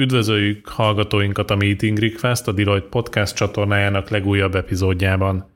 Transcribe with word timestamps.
Üdvözöljük 0.00 0.68
hallgatóinkat 0.68 1.50
a 1.50 1.56
Meeting 1.56 1.98
Request, 1.98 2.48
a 2.48 2.52
Deloitte 2.52 2.88
Podcast 2.88 3.36
csatornájának 3.36 4.08
legújabb 4.08 4.54
epizódjában. 4.54 5.50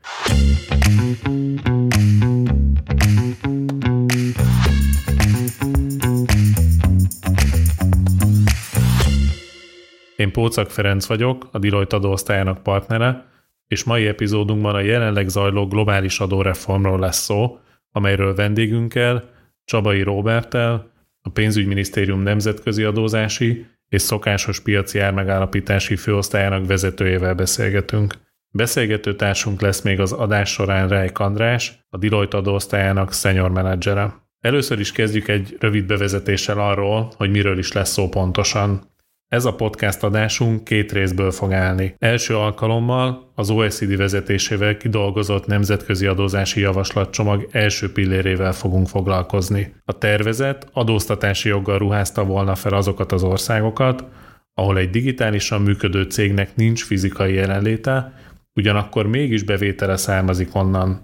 Én 10.17 10.33
Pócak 10.33 10.71
Ferenc 10.71 11.06
vagyok, 11.06 11.49
a 11.53 11.59
Deloitte 11.59 11.97
adóosztályának 11.97 12.63
partnere, 12.63 13.27
és 13.67 13.85
mai 13.85 14.06
epizódunkban 14.06 14.74
a 14.74 14.81
jelenleg 14.81 15.29
zajló 15.29 15.67
globális 15.67 16.20
adóreformról 16.20 16.98
lesz 16.98 17.23
szó, 17.23 17.59
amelyről 17.93 18.34
vendégünkkel, 18.34 19.30
Csabai 19.65 20.02
Robertel, 20.02 20.91
a 21.20 21.30
pénzügyminisztérium 21.30 22.20
nemzetközi 22.20 22.83
adózási 22.83 23.66
és 23.93 24.02
szokásos 24.02 24.61
piaci 24.61 24.98
ármegállapítási 24.98 25.97
főosztályának 25.97 26.66
vezetőjével 26.66 27.35
beszélgetünk. 27.35 28.15
Beszélgető 28.51 29.16
társunk 29.16 29.61
lesz 29.61 29.80
még 29.80 30.01
az 30.01 30.12
adás 30.12 30.51
során 30.51 30.89
Rejk 30.89 31.19
András, 31.19 31.87
a 31.91 31.99
Deloitte 31.99 32.37
adóosztályának 32.37 33.13
senior 33.13 33.51
menedzsere. 33.51 34.15
Először 34.41 34.80
is 34.80 34.93
kezdjük 34.93 35.29
egy 35.29 35.57
rövid 35.61 35.87
bevezetéssel 35.87 36.59
arról, 36.59 37.13
hogy 37.16 37.30
miről 37.30 37.59
is 37.59 37.73
lesz 37.73 37.91
szó 37.91 38.09
pontosan. 38.09 38.91
Ez 39.33 39.45
a 39.45 39.55
podcast 39.55 40.03
adásunk 40.03 40.65
két 40.65 40.93
részből 40.93 41.31
fog 41.31 41.53
állni. 41.53 41.95
Első 41.99 42.37
alkalommal 42.37 43.33
az 43.35 43.51
OECD 43.51 43.97
vezetésével 43.97 44.77
kidolgozott 44.77 45.47
nemzetközi 45.47 46.07
adózási 46.07 46.61
javaslatcsomag 46.61 47.49
első 47.51 47.93
pillérével 47.93 48.53
fogunk 48.53 48.89
foglalkozni. 48.89 49.75
A 49.85 49.99
tervezet 49.99 50.69
adóztatási 50.73 51.49
joggal 51.49 51.79
ruházta 51.79 52.25
volna 52.25 52.55
fel 52.55 52.73
azokat 52.73 53.13
az 53.13 53.23
országokat, 53.23 54.05
ahol 54.55 54.79
egy 54.79 54.91
digitálisan 54.91 55.63
működő 55.63 56.03
cégnek 56.03 56.57
nincs 56.57 56.85
fizikai 56.85 57.35
jelenléte, 57.35 58.13
ugyanakkor 58.55 59.07
mégis 59.07 59.43
bevétele 59.43 59.96
származik 59.96 60.55
onnan. 60.55 61.01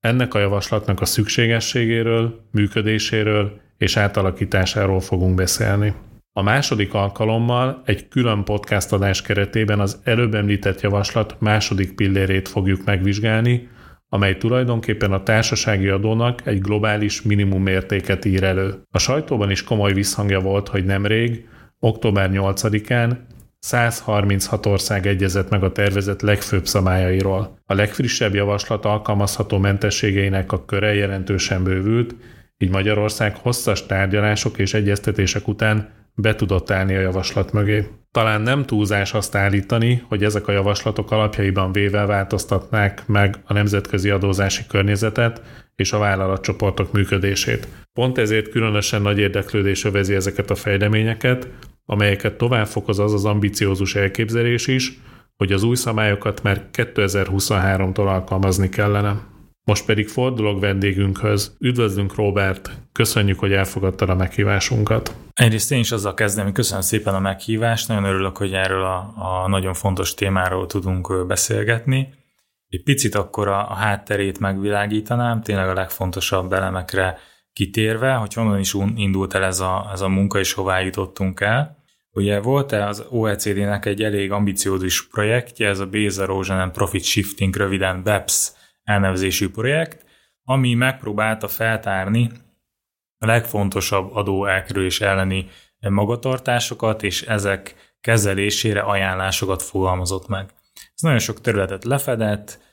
Ennek 0.00 0.34
a 0.34 0.38
javaslatnak 0.38 1.00
a 1.00 1.04
szükségességéről, 1.04 2.40
működéséről 2.52 3.60
és 3.78 3.96
átalakításáról 3.96 5.00
fogunk 5.00 5.34
beszélni. 5.34 5.94
A 6.38 6.42
második 6.42 6.94
alkalommal 6.94 7.82
egy 7.84 8.08
külön 8.08 8.44
podcast 8.44 8.92
adás 8.92 9.22
keretében 9.22 9.80
az 9.80 10.00
előbb 10.04 10.34
említett 10.34 10.80
javaslat 10.80 11.36
második 11.38 11.94
pillérét 11.94 12.48
fogjuk 12.48 12.84
megvizsgálni, 12.84 13.68
amely 14.08 14.36
tulajdonképpen 14.36 15.12
a 15.12 15.22
társasági 15.22 15.88
adónak 15.88 16.46
egy 16.46 16.60
globális 16.60 17.22
minimum 17.22 17.66
értéket 17.66 18.24
ír 18.24 18.42
elő. 18.42 18.74
A 18.90 18.98
sajtóban 18.98 19.50
is 19.50 19.64
komoly 19.64 19.92
visszhangja 19.92 20.40
volt, 20.40 20.68
hogy 20.68 20.84
nemrég, 20.84 21.48
október 21.78 22.30
8-án 22.32 23.16
136 23.58 24.66
ország 24.66 25.06
egyezett 25.06 25.50
meg 25.50 25.62
a 25.62 25.72
tervezet 25.72 26.22
legfőbb 26.22 26.66
szabályairól. 26.66 27.58
A 27.66 27.74
legfrissebb 27.74 28.34
javaslat 28.34 28.84
alkalmazható 28.84 29.58
mentességeinek 29.58 30.52
a 30.52 30.64
köre 30.64 30.94
jelentősen 30.94 31.64
bővült, 31.64 32.14
így 32.58 32.70
Magyarország 32.70 33.36
hosszas 33.36 33.86
tárgyalások 33.86 34.58
és 34.58 34.74
egyeztetések 34.74 35.48
után 35.48 35.95
be 36.16 36.34
tudott 36.34 36.70
állni 36.70 36.94
a 36.94 37.00
javaslat 37.00 37.52
mögé. 37.52 37.86
Talán 38.10 38.40
nem 38.40 38.64
túlzás 38.64 39.14
azt 39.14 39.34
állítani, 39.34 40.02
hogy 40.08 40.24
ezek 40.24 40.48
a 40.48 40.52
javaslatok 40.52 41.10
alapjaiban 41.10 41.72
véve 41.72 42.04
változtatnák 42.04 43.06
meg 43.06 43.36
a 43.44 43.52
nemzetközi 43.52 44.10
adózási 44.10 44.66
környezetet 44.68 45.42
és 45.74 45.92
a 45.92 45.98
vállalatcsoportok 45.98 46.92
működését. 46.92 47.68
Pont 47.92 48.18
ezért 48.18 48.48
különösen 48.50 49.02
nagy 49.02 49.18
érdeklődés 49.18 49.84
övezi 49.84 50.14
ezeket 50.14 50.50
a 50.50 50.54
fejleményeket, 50.54 51.48
amelyeket 51.86 52.36
tovább 52.36 52.66
fokoz 52.66 52.98
az 52.98 53.12
az 53.12 53.24
ambiciózus 53.24 53.94
elképzelés 53.94 54.66
is, 54.66 55.00
hogy 55.36 55.52
az 55.52 55.62
új 55.62 55.76
szabályokat 55.76 56.42
már 56.42 56.68
2023-tól 56.72 58.06
alkalmazni 58.06 58.68
kellene. 58.68 59.20
Most 59.66 59.84
pedig 59.84 60.08
fordulok 60.08 60.60
vendégünkhöz. 60.60 61.56
Üdvözlünk, 61.58 62.14
Robert! 62.14 62.70
Köszönjük, 62.92 63.38
hogy 63.38 63.52
elfogadtad 63.52 64.08
a 64.08 64.14
meghívásunkat. 64.14 65.14
Egyrészt 65.34 65.72
én 65.72 65.78
is 65.78 65.92
azzal 65.92 66.14
kezdem, 66.14 66.44
hogy 66.44 66.54
köszönöm 66.54 66.82
szépen 66.82 67.14
a 67.14 67.18
meghívást, 67.18 67.88
nagyon 67.88 68.04
örülök, 68.04 68.36
hogy 68.36 68.52
erről 68.52 68.84
a, 68.84 69.12
a 69.16 69.48
nagyon 69.48 69.74
fontos 69.74 70.14
témáról 70.14 70.66
tudunk 70.66 71.26
beszélgetni. 71.26 72.14
Egy 72.68 72.82
picit 72.82 73.14
akkor 73.14 73.48
a, 73.48 73.70
a 73.70 73.74
hátterét 73.74 74.38
megvilágítanám, 74.38 75.42
tényleg 75.42 75.68
a 75.68 75.74
legfontosabb 75.74 76.52
elemekre 76.52 77.18
kitérve, 77.52 78.12
hogy 78.12 78.34
honnan 78.34 78.58
is 78.58 78.74
indult 78.96 79.34
el 79.34 79.44
ez 79.44 79.60
a, 79.60 79.90
ez 79.92 80.00
a 80.00 80.08
munka, 80.08 80.38
és 80.38 80.52
hová 80.52 80.80
jutottunk 80.80 81.40
el. 81.40 81.76
Ugye 82.10 82.40
volt-e 82.40 82.86
az 82.86 83.04
OECD-nek 83.10 83.86
egy 83.86 84.02
elég 84.02 84.32
ambiciózus 84.32 85.06
projektje, 85.08 85.68
ez 85.68 85.78
a 85.78 85.86
Base 85.86 86.22
Erosion 86.22 86.72
Profit 86.72 87.04
Shifting, 87.04 87.56
röviden 87.56 88.02
BEPS 88.02 88.54
elnevezésű 88.86 89.48
projekt, 89.48 90.04
ami 90.44 90.74
megpróbálta 90.74 91.48
feltárni 91.48 92.30
a 93.18 93.26
legfontosabb 93.26 94.14
adóelkerülés 94.14 95.00
elleni 95.00 95.48
magatartásokat, 95.78 97.02
és 97.02 97.22
ezek 97.22 97.74
kezelésére 98.00 98.80
ajánlásokat 98.80 99.62
fogalmazott 99.62 100.28
meg. 100.28 100.50
Ez 100.94 101.02
nagyon 101.02 101.18
sok 101.18 101.40
területet 101.40 101.84
lefedett, 101.84 102.64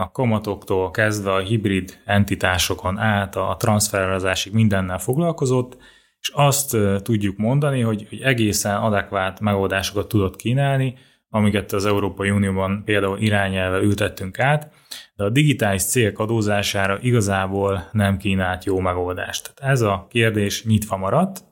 a 0.00 0.10
kamatoktól 0.12 0.90
kezdve 0.90 1.32
a 1.32 1.38
hibrid 1.38 2.00
entitásokon 2.04 2.98
át, 2.98 3.36
a 3.36 3.56
transferezásig 3.58 4.52
mindennel 4.52 4.98
foglalkozott, 4.98 5.76
és 6.20 6.30
azt 6.34 6.76
tudjuk 7.02 7.36
mondani, 7.36 7.80
hogy, 7.80 8.06
hogy 8.08 8.20
egészen 8.20 8.76
adekvát 8.76 9.40
megoldásokat 9.40 10.08
tudott 10.08 10.36
kínálni, 10.36 10.96
amiket 11.28 11.72
az 11.72 11.86
Európai 11.86 12.30
Unióban 12.30 12.82
például 12.84 13.18
irányelve 13.18 13.78
ültettünk 13.78 14.38
át, 14.38 14.72
de 15.16 15.24
a 15.24 15.30
digitális 15.30 15.84
cégek 15.84 16.18
adózására 16.18 16.98
igazából 17.00 17.88
nem 17.92 18.16
kínált 18.16 18.64
jó 18.64 18.78
megoldást. 18.78 19.52
Tehát 19.54 19.72
ez 19.72 19.80
a 19.80 20.06
kérdés 20.10 20.64
nyitva 20.64 20.96
maradt, 20.96 21.44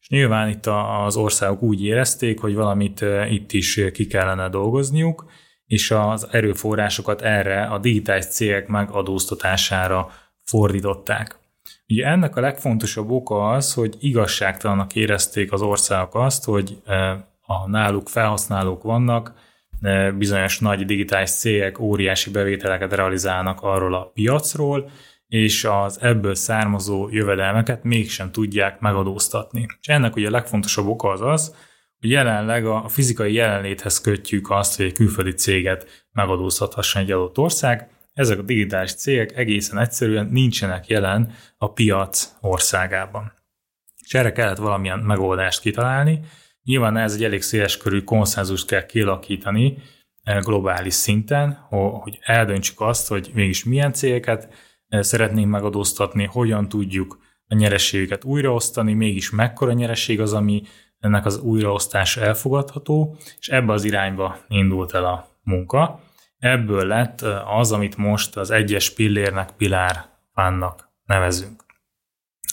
és 0.00 0.08
nyilván 0.08 0.48
itt 0.48 0.66
az 0.66 1.16
országok 1.16 1.62
úgy 1.62 1.84
érezték, 1.84 2.40
hogy 2.40 2.54
valamit 2.54 3.04
itt 3.30 3.52
is 3.52 3.80
ki 3.92 4.06
kellene 4.06 4.48
dolgozniuk, 4.48 5.24
és 5.66 5.90
az 5.90 6.28
erőforrásokat 6.30 7.22
erre 7.22 7.64
a 7.64 7.78
digitális 7.78 8.26
cégek 8.26 8.66
megadóztatására 8.68 10.10
fordították. 10.44 11.40
Ugye 11.88 12.06
ennek 12.06 12.36
a 12.36 12.40
legfontosabb 12.40 13.10
oka 13.10 13.50
az, 13.50 13.74
hogy 13.74 13.96
igazságtalanak 14.00 14.94
érezték 14.94 15.52
az 15.52 15.62
országok 15.62 16.14
azt, 16.14 16.44
hogy 16.44 16.82
a 17.40 17.68
náluk 17.68 18.08
felhasználók 18.08 18.82
vannak, 18.82 19.34
bizonyos 20.18 20.58
nagy 20.58 20.84
digitális 20.84 21.30
cégek 21.30 21.78
óriási 21.78 22.30
bevételeket 22.30 22.92
realizálnak 22.92 23.62
arról 23.62 23.94
a 23.94 24.10
piacról, 24.14 24.90
és 25.26 25.64
az 25.64 25.98
ebből 26.00 26.34
származó 26.34 27.08
jövedelmeket 27.10 27.84
mégsem 27.84 28.32
tudják 28.32 28.80
megadóztatni. 28.80 29.66
És 29.80 29.86
ennek 29.88 30.16
ugye 30.16 30.26
a 30.26 30.30
legfontosabb 30.30 30.86
oka 30.86 31.08
az 31.08 31.20
az, 31.20 31.54
hogy 32.00 32.10
jelenleg 32.10 32.66
a 32.66 32.88
fizikai 32.88 33.32
jelenléthez 33.32 34.00
kötjük 34.00 34.50
azt, 34.50 34.76
hogy 34.76 34.84
egy 34.84 34.92
külföldi 34.92 35.32
céget 35.32 36.06
megadóztathasson 36.12 37.02
egy 37.02 37.10
adott 37.10 37.38
ország. 37.38 37.88
Ezek 38.12 38.38
a 38.38 38.42
digitális 38.42 38.94
cégek 38.94 39.36
egészen 39.36 39.78
egyszerűen 39.78 40.28
nincsenek 40.30 40.86
jelen 40.86 41.32
a 41.56 41.72
piac 41.72 42.32
országában. 42.40 43.32
És 44.04 44.14
erre 44.14 44.32
kellett 44.32 44.56
valamilyen 44.56 44.98
megoldást 44.98 45.60
kitalálni, 45.60 46.20
Nyilván 46.64 46.96
ez 46.96 47.14
egy 47.14 47.24
elég 47.24 47.42
széleskörű 47.42 48.02
konszenzust 48.02 48.66
kell 48.66 48.86
kialakítani 48.86 49.78
eh, 50.22 50.40
globális 50.40 50.94
szinten, 50.94 51.52
hogy 52.02 52.18
eldöntsük 52.20 52.80
azt, 52.80 53.08
hogy 53.08 53.30
mégis 53.34 53.64
milyen 53.64 53.92
cégeket 53.92 54.54
eh, 54.88 55.02
szeretnénk 55.02 55.50
megadóztatni, 55.50 56.24
hogyan 56.24 56.68
tudjuk 56.68 57.18
a 57.46 57.54
nyerességüket 57.54 58.24
újraosztani, 58.24 58.92
mégis 58.92 59.30
mekkora 59.30 59.72
nyereség 59.72 60.20
az, 60.20 60.32
ami 60.32 60.62
ennek 60.98 61.26
az 61.26 61.38
újraosztása 61.38 62.20
elfogadható, 62.20 63.16
és 63.38 63.48
ebbe 63.48 63.72
az 63.72 63.84
irányba 63.84 64.38
indult 64.48 64.94
el 64.94 65.04
a 65.04 65.28
munka. 65.42 66.00
Ebből 66.38 66.86
lett 66.86 67.22
eh, 67.22 67.58
az, 67.58 67.72
amit 67.72 67.96
most 67.96 68.36
az 68.36 68.50
egyes 68.50 68.90
pillérnek, 68.90 69.50
pilár 69.56 70.10
nevezünk. 71.04 71.64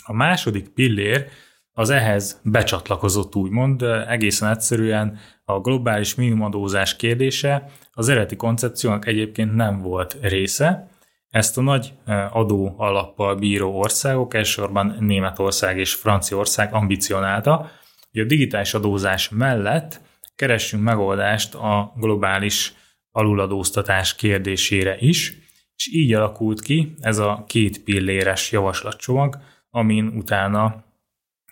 A 0.05 0.13
második 0.13 0.69
pillér 0.69 1.29
az 1.73 1.89
ehhez 1.89 2.41
becsatlakozott 2.43 3.35
úgymond, 3.35 3.81
egészen 4.07 4.49
egyszerűen 4.49 5.17
a 5.43 5.59
globális 5.59 6.15
minimumadózás 6.15 6.95
kérdése 6.95 7.69
az 7.91 8.09
eredeti 8.09 8.35
koncepciónak 8.35 9.07
egyébként 9.07 9.55
nem 9.55 9.81
volt 9.81 10.17
része. 10.21 10.89
Ezt 11.29 11.57
a 11.57 11.61
nagy 11.61 11.93
adó 12.31 12.73
alappal 12.77 13.35
bíró 13.35 13.79
országok, 13.79 14.33
elsősorban 14.33 14.95
Németország 14.99 15.77
és 15.77 15.93
Franciaország 15.93 16.73
ambicionálta, 16.73 17.71
hogy 18.11 18.21
a 18.21 18.25
digitális 18.25 18.73
adózás 18.73 19.29
mellett 19.29 20.01
keressünk 20.35 20.83
megoldást 20.83 21.55
a 21.55 21.93
globális 21.95 22.73
aluladóztatás 23.11 24.15
kérdésére 24.15 24.95
is, 24.99 25.37
és 25.75 25.89
így 25.91 26.13
alakult 26.13 26.61
ki 26.61 26.95
ez 26.99 27.17
a 27.17 27.43
két 27.47 27.83
pilléres 27.83 28.51
javaslatcsomag, 28.51 29.37
amin 29.69 30.07
utána 30.07 30.83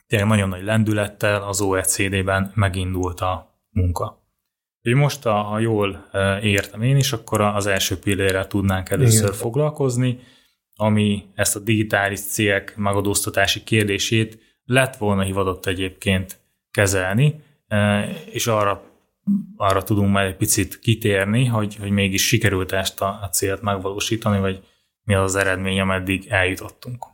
tényleg 0.07 0.27
nagyon 0.27 0.49
nagy 0.49 0.63
lendülettel 0.63 1.43
az 1.43 1.61
OECD-ben 1.61 2.51
megindult 2.55 3.19
a 3.19 3.61
munka. 3.69 4.25
Hogy 4.81 4.93
most, 4.93 5.23
ha 5.23 5.59
jól 5.59 6.09
értem 6.41 6.81
én 6.81 6.97
is, 6.97 7.13
akkor 7.13 7.41
az 7.41 7.65
első 7.65 7.99
pillérrel 7.99 8.47
tudnánk 8.47 8.89
először 8.89 9.23
Igen. 9.23 9.33
foglalkozni, 9.33 10.19
ami 10.75 11.25
ezt 11.35 11.55
a 11.55 11.59
digitális 11.59 12.19
cégek 12.19 12.77
megadóztatási 12.77 13.63
kérdését 13.63 14.39
lett 14.65 14.95
volna 14.95 15.21
hivatott 15.21 15.65
egyébként 15.65 16.39
kezelni, 16.71 17.43
és 18.25 18.47
arra, 18.47 18.83
arra 19.55 19.83
tudunk 19.83 20.11
majd 20.11 20.27
egy 20.27 20.35
picit 20.35 20.79
kitérni, 20.79 21.45
hogy, 21.45 21.75
hogy 21.75 21.91
mégis 21.91 22.27
sikerült 22.27 22.71
ezt 22.71 23.01
a, 23.01 23.19
a 23.21 23.29
célt 23.29 23.61
megvalósítani, 23.61 24.39
vagy 24.39 24.63
mi 25.03 25.13
az 25.13 25.23
az 25.23 25.35
eredmény, 25.35 25.79
ameddig 25.79 26.27
eljutottunk. 26.27 27.05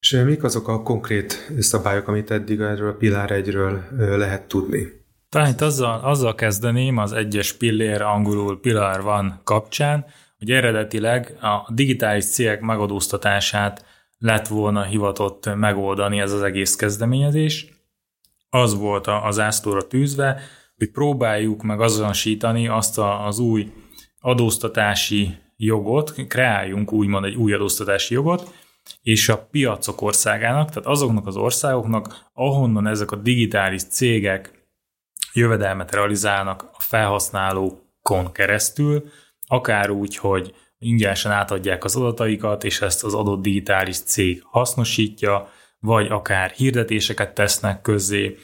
És 0.00 0.10
mik 0.24 0.42
azok 0.42 0.68
a 0.68 0.82
konkrét 0.82 1.52
szabályok, 1.58 2.08
amit 2.08 2.30
eddig 2.30 2.60
erről 2.60 2.88
a 2.88 2.94
Pilár 2.94 3.30
egyről 3.30 3.82
lehet 3.96 4.48
tudni? 4.48 4.86
Talán 5.28 5.50
itt 5.50 5.60
azzal, 5.60 6.00
azzal 6.00 6.34
kezdeném 6.34 6.98
az 6.98 7.12
egyes 7.12 7.52
pillér, 7.52 8.02
angolul 8.02 8.60
Pillar 8.60 9.02
van 9.02 9.40
kapcsán, 9.44 10.04
hogy 10.38 10.50
eredetileg 10.50 11.36
a 11.40 11.72
digitális 11.72 12.24
cégek 12.24 12.60
megadóztatását 12.60 13.84
lett 14.18 14.46
volna 14.46 14.82
hivatott 14.82 15.54
megoldani 15.54 16.20
ez 16.20 16.32
az 16.32 16.42
egész 16.42 16.76
kezdeményezés. 16.76 17.66
Az 18.50 18.74
volt 18.74 19.06
az 19.06 19.38
ászlóra 19.38 19.86
tűzve, 19.86 20.40
hogy 20.76 20.90
próbáljuk 20.90 21.62
meg 21.62 21.80
azonosítani 21.80 22.68
azt 22.68 22.98
az 22.98 23.38
új 23.38 23.72
adóztatási 24.20 25.38
jogot, 25.56 26.14
kreáljunk 26.28 26.92
úgymond 26.92 27.24
egy 27.24 27.34
új 27.34 27.52
adóztatási 27.52 28.14
jogot, 28.14 28.52
és 29.02 29.28
a 29.28 29.46
piacok 29.50 30.02
országának, 30.02 30.68
tehát 30.68 30.88
azoknak 30.88 31.26
az 31.26 31.36
országoknak, 31.36 32.30
ahonnan 32.32 32.86
ezek 32.86 33.10
a 33.10 33.16
digitális 33.16 33.82
cégek 33.82 34.68
jövedelmet 35.32 35.92
realizálnak 35.92 36.62
a 36.72 36.80
felhasználókon 36.80 38.32
keresztül, 38.32 39.04
akár 39.46 39.90
úgy, 39.90 40.16
hogy 40.16 40.54
ingyenesen 40.78 41.32
átadják 41.32 41.84
az 41.84 41.96
adataikat, 41.96 42.64
és 42.64 42.80
ezt 42.80 43.04
az 43.04 43.14
adott 43.14 43.42
digitális 43.42 43.98
cég 43.98 44.42
hasznosítja, 44.44 45.48
vagy 45.78 46.06
akár 46.06 46.50
hirdetéseket 46.50 47.34
tesznek 47.34 47.80
közzé 47.80 48.36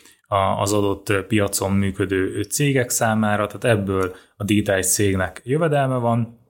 az 0.59 0.73
adott 0.73 1.13
piacon 1.29 1.73
működő 1.73 2.43
cégek 2.43 2.91
számára, 2.91 3.47
tehát 3.47 3.79
ebből 3.79 4.15
a 4.37 4.45
digitális 4.45 4.87
cégnek 4.87 5.41
jövedelme 5.45 5.97
van, 5.97 6.41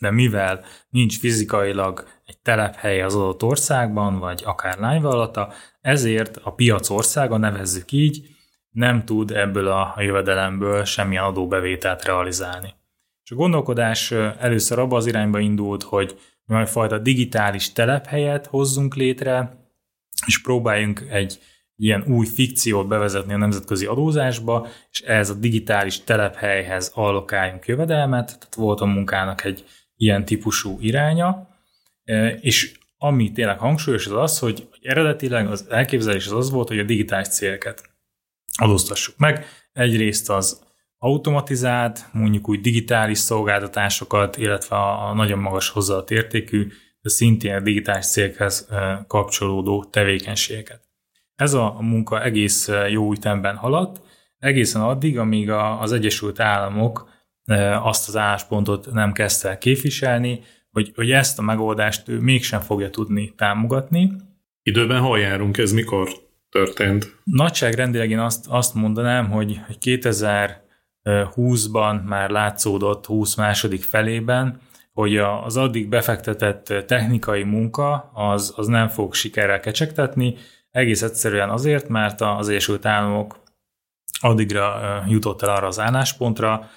de 0.00 0.10
mivel 0.10 0.64
nincs 0.88 1.18
fizikailag 1.18 2.08
egy 2.24 2.38
telephelye 2.38 3.04
az 3.04 3.14
adott 3.14 3.42
országban, 3.42 4.18
vagy 4.18 4.42
akár 4.44 4.78
lányvállalata, 4.78 5.52
ezért 5.80 6.36
a 6.36 6.52
piac 6.52 6.90
országa, 6.90 7.36
nevezzük 7.36 7.92
így, 7.92 8.28
nem 8.70 9.04
tud 9.04 9.30
ebből 9.30 9.68
a 9.68 9.94
jövedelemből 9.98 10.84
semmilyen 10.84 11.24
adóbevételt 11.24 12.04
realizálni. 12.04 12.74
És 13.24 13.30
a 13.30 13.34
gondolkodás 13.34 14.10
először 14.38 14.78
abba 14.78 14.96
az 14.96 15.06
irányba 15.06 15.38
indult, 15.38 15.82
hogy 15.82 16.18
majd 16.44 16.68
fajta 16.68 16.98
digitális 16.98 17.72
telephelyet 17.72 18.46
hozzunk 18.46 18.94
létre, 18.94 19.56
és 20.26 20.42
próbáljunk 20.42 21.06
egy 21.10 21.38
ilyen 21.76 22.04
új 22.06 22.26
fikciót 22.26 22.88
bevezetni 22.88 23.32
a 23.32 23.36
nemzetközi 23.36 23.86
adózásba, 23.86 24.66
és 24.90 25.00
ehhez 25.00 25.30
a 25.30 25.34
digitális 25.34 26.04
telephelyhez 26.04 26.90
allokáljunk 26.94 27.66
jövedelmet, 27.66 28.26
tehát 28.26 28.54
volt 28.54 28.80
a 28.80 28.84
munkának 28.84 29.44
egy 29.44 29.64
ilyen 29.96 30.24
típusú 30.24 30.78
iránya, 30.80 31.48
és 32.40 32.78
ami 32.98 33.32
tényleg 33.32 33.58
hangsúlyos 33.58 34.06
az 34.06 34.12
az, 34.12 34.38
hogy, 34.38 34.68
eredetileg 34.82 35.46
az 35.46 35.66
elképzelés 35.70 36.26
az 36.26 36.32
az 36.32 36.50
volt, 36.50 36.68
hogy 36.68 36.78
a 36.78 36.82
digitális 36.82 37.28
céleket 37.28 37.90
adóztassuk 38.56 39.18
meg. 39.18 39.46
Egyrészt 39.72 40.30
az 40.30 40.62
automatizált, 40.98 42.08
mondjuk 42.12 42.48
úgy 42.48 42.60
digitális 42.60 43.18
szolgáltatásokat, 43.18 44.36
illetve 44.36 44.76
a, 44.76 45.08
a 45.08 45.14
nagyon 45.14 45.38
magas 45.38 45.68
hozzáadott 45.68 46.10
értékű, 46.10 46.68
de 47.00 47.08
szintén 47.08 47.54
a 47.54 47.60
digitális 47.60 48.06
céghez 48.06 48.68
kapcsolódó 49.06 49.84
tevékenységeket. 49.84 50.82
Ez 51.34 51.52
a 51.52 51.76
munka 51.80 52.22
egész 52.22 52.70
jó 52.88 53.12
ütemben 53.12 53.56
haladt, 53.56 54.00
egészen 54.38 54.82
addig, 54.82 55.18
amíg 55.18 55.50
az 55.50 55.92
Egyesült 55.92 56.40
Államok 56.40 57.08
azt 57.82 58.08
az 58.08 58.16
álláspontot 58.16 58.92
nem 58.92 59.12
kezdte 59.12 59.48
el 59.48 59.58
képviselni, 59.58 60.40
hogy, 60.74 60.92
hogy 60.94 61.10
ezt 61.10 61.38
a 61.38 61.42
megoldást 61.42 62.08
ő 62.08 62.20
mégsem 62.20 62.60
fogja 62.60 62.90
tudni 62.90 63.32
támogatni. 63.36 64.12
Időben 64.62 65.00
hol 65.00 65.18
járunk, 65.18 65.58
ez 65.58 65.72
mikor 65.72 66.08
történt? 66.48 67.16
Nagyságrendileg 67.24 68.10
én 68.10 68.18
azt, 68.18 68.46
azt 68.48 68.74
mondanám, 68.74 69.30
hogy 69.30 69.60
2020-ban 69.80 72.04
már 72.04 72.30
látszódott 72.30 73.06
20 73.06 73.34
második 73.34 73.82
felében, 73.82 74.60
hogy 74.92 75.16
az 75.16 75.56
addig 75.56 75.88
befektetett 75.88 76.84
technikai 76.86 77.42
munka 77.42 78.10
az, 78.14 78.52
az 78.56 78.66
nem 78.66 78.88
fog 78.88 79.14
sikerrel 79.14 79.60
kecsegtetni, 79.60 80.34
egész 80.70 81.02
egyszerűen 81.02 81.50
azért, 81.50 81.88
mert 81.88 82.20
az 82.20 82.48
Egyesült 82.48 82.86
Államok 82.86 83.42
addigra 84.20 84.80
jutott 85.08 85.42
el 85.42 85.48
arra 85.48 85.66
az 85.66 85.80
álláspontra, 85.80 86.68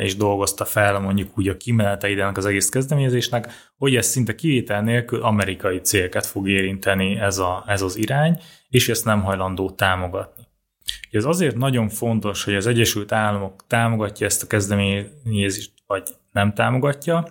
és 0.00 0.16
dolgozta 0.16 0.64
fel 0.64 1.00
mondjuk 1.00 1.38
úgy 1.38 1.48
a 1.48 1.56
kimeneteidenek 1.56 2.36
az 2.36 2.46
egész 2.46 2.68
kezdeményezésnek, 2.68 3.52
hogy 3.76 3.96
ez 3.96 4.06
szinte 4.06 4.34
kivétel 4.34 4.82
nélkül 4.82 5.22
amerikai 5.22 5.80
célket 5.80 6.26
fog 6.26 6.48
érinteni 6.48 7.18
ez, 7.18 7.38
a, 7.38 7.64
ez 7.66 7.82
az 7.82 7.96
irány, 7.96 8.40
és 8.68 8.88
ezt 8.88 9.04
nem 9.04 9.22
hajlandó 9.22 9.70
támogatni. 9.70 10.48
Ez 11.10 11.24
azért 11.24 11.56
nagyon 11.56 11.88
fontos, 11.88 12.44
hogy 12.44 12.54
az 12.54 12.66
Egyesült 12.66 13.12
Államok 13.12 13.64
támogatja 13.66 14.26
ezt 14.26 14.42
a 14.42 14.46
kezdeményezést, 14.46 15.72
vagy 15.86 16.02
nem 16.32 16.54
támogatja, 16.54 17.28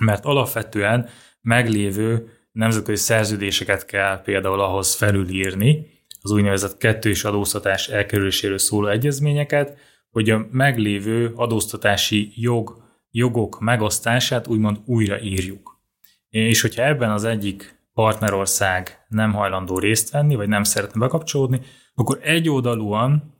mert 0.00 0.24
alapvetően 0.24 1.08
meglévő 1.40 2.28
nemzetközi 2.52 3.02
szerződéseket 3.02 3.84
kell 3.84 4.22
például 4.22 4.60
ahhoz 4.60 4.94
felülírni, 4.94 5.94
az 6.20 6.30
úgynevezett 6.30 6.76
kettős 6.76 7.24
adóztatás 7.24 7.88
elkerüléséről 7.88 8.58
szóló 8.58 8.86
egyezményeket, 8.86 9.78
hogy 10.16 10.30
a 10.30 10.46
meglévő 10.50 11.32
adóztatási 11.34 12.32
jog, 12.34 12.82
jogok 13.10 13.60
megosztását 13.60 14.46
úgymond 14.46 14.80
újraírjuk. 14.84 15.80
És 16.28 16.60
hogyha 16.60 16.82
ebben 16.82 17.10
az 17.10 17.24
egyik 17.24 17.78
partnerország 17.92 19.04
nem 19.08 19.32
hajlandó 19.32 19.78
részt 19.78 20.10
venni, 20.10 20.34
vagy 20.34 20.48
nem 20.48 20.62
szeretne 20.62 21.00
bekapcsolódni, 21.00 21.60
akkor 21.94 22.18
egyoldalúan 22.22 23.34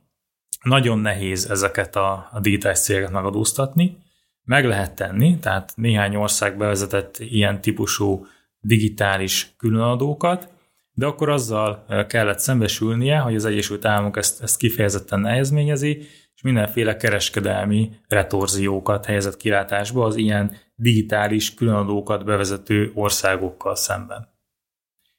nagyon 0.63 0.99
nehéz 0.99 1.49
ezeket 1.49 1.95
a, 1.95 2.29
a 2.31 2.39
digitális 2.39 2.79
cégeket 2.79 3.11
megadóztatni. 3.11 3.97
Meg 4.43 4.65
lehet 4.65 4.95
tenni, 4.95 5.37
tehát 5.39 5.73
néhány 5.75 6.15
ország 6.15 6.57
bevezetett 6.57 7.17
ilyen 7.17 7.61
típusú 7.61 8.25
digitális 8.59 9.53
különadókat, 9.57 10.49
de 10.93 11.05
akkor 11.05 11.29
azzal 11.29 11.85
kellett 12.07 12.39
szembesülnie, 12.39 13.17
hogy 13.17 13.35
az 13.35 13.45
Egyesült 13.45 13.85
Államok 13.85 14.17
ezt, 14.17 14.41
ezt 14.41 14.57
kifejezetten 14.57 15.19
nehezményezi, 15.19 16.07
és 16.37 16.43
mindenféle 16.43 16.95
kereskedelmi 16.95 17.91
retorziókat 18.07 19.05
helyezett 19.05 19.37
kilátásba 19.37 20.05
az 20.05 20.15
ilyen 20.15 20.57
digitális 20.75 21.53
különadókat 21.53 22.25
bevezető 22.25 22.91
országokkal 22.93 23.75
szemben. 23.75 24.27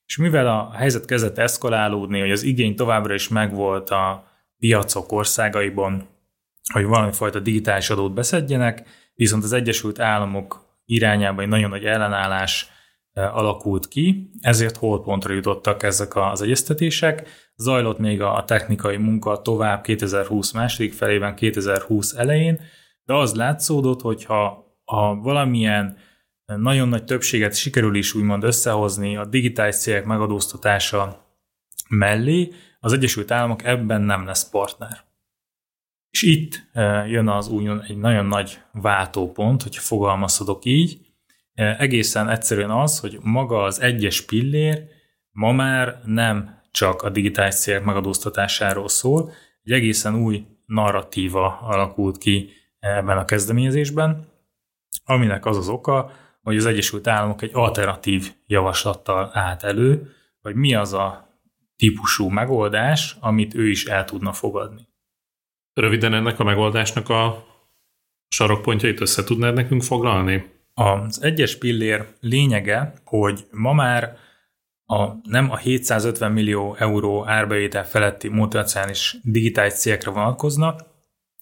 És 0.07 0.17
mivel 0.17 0.47
a 0.47 0.73
helyzet 0.73 1.05
kezdett 1.05 1.39
eszkalálódni, 1.39 2.21
hogy 2.21 2.31
az 2.31 2.43
igény 2.43 2.77
továbbra 2.77 3.15
is 3.15 3.29
megvolt 3.29 3.91
a 3.91 4.25
piacok 4.59 5.13
országaiban, 5.13 6.09
hogy 6.73 6.85
valamifajta 6.85 7.41
digitális 7.41 7.91
adót 7.91 8.15
beszedjenek, 8.15 8.89
viszont 9.15 9.45
az 9.45 9.53
Egyesült 9.53 9.99
Államok 9.99 10.79
irányában 10.85 11.45
egy 11.45 11.51
nagyon 11.51 11.71
nagy 11.71 11.85
ellenállás 11.85 12.69
alakult 13.33 13.89
ki, 13.89 14.31
ezért 14.41 14.77
holpontra 14.77 15.35
jutottak 15.35 15.83
ezek 15.83 16.17
az 16.17 16.43
egyeztetések. 16.43 17.29
Zajlott 17.57 17.99
még 17.99 18.23
a 18.23 18.45
technikai 18.47 18.97
munka 18.97 19.43
tovább 19.43 19.83
2020 19.83 20.53
második 20.53 20.93
felében, 20.93 21.35
2020 21.35 22.15
elején, 22.15 22.61
de 23.05 23.15
az 23.15 23.35
látszódott, 23.35 24.01
hogy 24.01 24.25
ha, 24.25 24.67
valamilyen 25.23 25.97
nagyon 26.47 26.89
nagy 26.89 27.05
többséget 27.05 27.55
sikerül 27.55 27.97
is 27.97 28.15
úgymond 28.15 28.43
összehozni 28.43 29.17
a 29.17 29.25
digitális 29.25 29.77
cégek 29.77 30.05
megadóztatása 30.05 31.27
mellé, 31.89 32.53
az 32.81 32.93
Egyesült 32.93 33.31
Államok 33.31 33.65
ebben 33.65 34.01
nem 34.01 34.27
lesz 34.27 34.51
partner. 34.51 35.05
És 36.11 36.23
itt 36.23 36.71
jön 37.07 37.29
az 37.29 37.49
úgymond 37.49 37.85
egy 37.89 37.99
nagyon 37.99 38.27
nagy 38.27 38.59
váltópont, 38.73 39.63
hogyha 39.63 39.83
fogalmazhatok 39.83 40.65
így, 40.65 41.08
egészen 41.59 42.29
egyszerűen 42.29 42.71
az, 42.71 43.01
hogy 43.01 43.19
maga 43.23 43.63
az 43.63 43.81
egyes 43.81 44.21
pillér 44.21 44.85
ma 45.31 45.53
már 45.53 46.01
nem 46.05 46.61
csak 46.71 47.03
a 47.03 47.11
digitális 47.11 47.55
cégek 47.55 47.85
megadóztatásáról 47.85 48.89
szól, 48.89 49.33
egy 49.63 49.73
egészen 49.73 50.15
új 50.15 50.47
narratíva 50.67 51.59
alakult 51.61 52.19
ki 52.19 52.51
ebben 52.79 53.19
a 53.19 53.25
kezdeményezésben, 53.25 54.33
aminek 55.05 55.47
az 55.47 55.57
az 55.57 55.69
oka, 55.69 56.13
hogy 56.43 56.57
az 56.57 56.67
Egyesült 56.67 57.07
Államok 57.07 57.43
egy 57.43 57.51
alternatív 57.53 58.33
javaslattal 58.47 59.31
állt 59.33 59.63
elő, 59.63 60.13
hogy 60.41 60.55
mi 60.55 60.75
az 60.75 60.93
a 60.93 61.29
típusú 61.77 62.29
megoldás, 62.29 63.17
amit 63.21 63.55
ő 63.55 63.69
is 63.69 63.85
el 63.85 64.05
tudna 64.05 64.33
fogadni. 64.33 64.89
Röviden 65.73 66.15
ennek 66.15 66.39
a 66.39 66.45
megoldásnak 66.45 67.09
a 67.09 67.47
sarokpontjait 68.29 69.01
össze 69.01 69.25
tudnád 69.25 69.55
nekünk 69.55 69.83
foglalni? 69.83 70.58
Az 70.81 71.23
egyes 71.23 71.57
pillér 71.57 72.07
lényege, 72.21 72.93
hogy 73.05 73.47
ma 73.51 73.73
már 73.73 74.17
a, 74.87 75.07
nem 75.23 75.51
a 75.51 75.57
750 75.57 76.33
millió 76.33 76.75
euró 76.79 77.27
árbevétel 77.27 77.85
feletti 77.85 78.29
multinacionális 78.29 79.17
digitális 79.23 79.73
cégekre 79.73 80.11
vonatkoznak, 80.11 80.81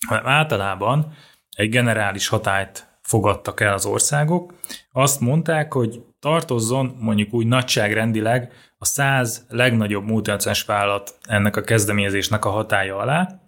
hanem 0.07 0.27
általában 0.27 1.13
egy 1.57 1.69
generális 1.69 2.29
hatályt 2.29 2.99
fogadtak 3.03 3.61
el 3.61 3.73
az 3.73 3.87
országok. 3.87 4.55
Azt 4.93 5.21
mondták, 5.21 5.73
hogy 5.73 6.03
tartozzon 6.19 6.97
mondjuk 6.99 7.33
úgy 7.33 7.47
nagyságrendileg 7.47 8.53
a 8.79 8.85
100 8.85 9.47
legnagyobb 9.49 10.05
multinacionális 10.05 10.65
vállalat 10.65 11.19
ennek 11.23 11.57
a 11.57 11.61
kezdeményezésnek 11.61 12.45
a 12.45 12.51
hatája 12.51 12.97
alá. 12.97 13.41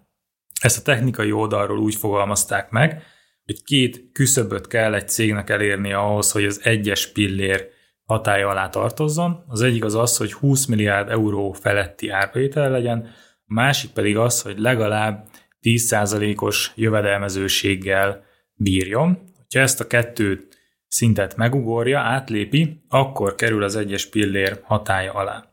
Ezt 0.61 0.77
a 0.77 0.81
technikai 0.81 1.31
oldalról 1.31 1.79
úgy 1.79 1.95
fogalmazták 1.95 2.69
meg, 2.69 3.03
hogy 3.49 3.63
két 3.63 4.09
küszöböt 4.11 4.67
kell 4.67 4.93
egy 4.93 5.09
cégnek 5.09 5.49
elérni 5.49 5.93
ahhoz, 5.93 6.31
hogy 6.31 6.45
az 6.45 6.61
egyes 6.63 7.07
pillér 7.07 7.67
hatája 8.03 8.49
alá 8.49 8.69
tartozzon. 8.69 9.43
Az 9.47 9.61
egyik 9.61 9.83
az 9.83 9.95
az, 9.95 10.17
hogy 10.17 10.33
20 10.33 10.65
milliárd 10.65 11.09
euró 11.09 11.51
feletti 11.51 12.09
árbevétel 12.09 12.71
legyen, 12.71 13.09
a 13.45 13.53
másik 13.53 13.91
pedig 13.91 14.17
az, 14.17 14.41
hogy 14.41 14.59
legalább 14.59 15.27
10%-os 15.61 16.71
jövedelmezőséggel 16.75 18.23
bírjon. 18.53 19.19
Ha 19.53 19.59
ezt 19.59 19.79
a 19.79 19.87
kettőt 19.87 20.57
szintet 20.87 21.35
megugorja, 21.35 21.99
átlépi, 21.99 22.83
akkor 22.87 23.35
kerül 23.35 23.63
az 23.63 23.75
egyes 23.75 24.05
pillér 24.05 24.59
hatája 24.63 25.13
alá. 25.13 25.45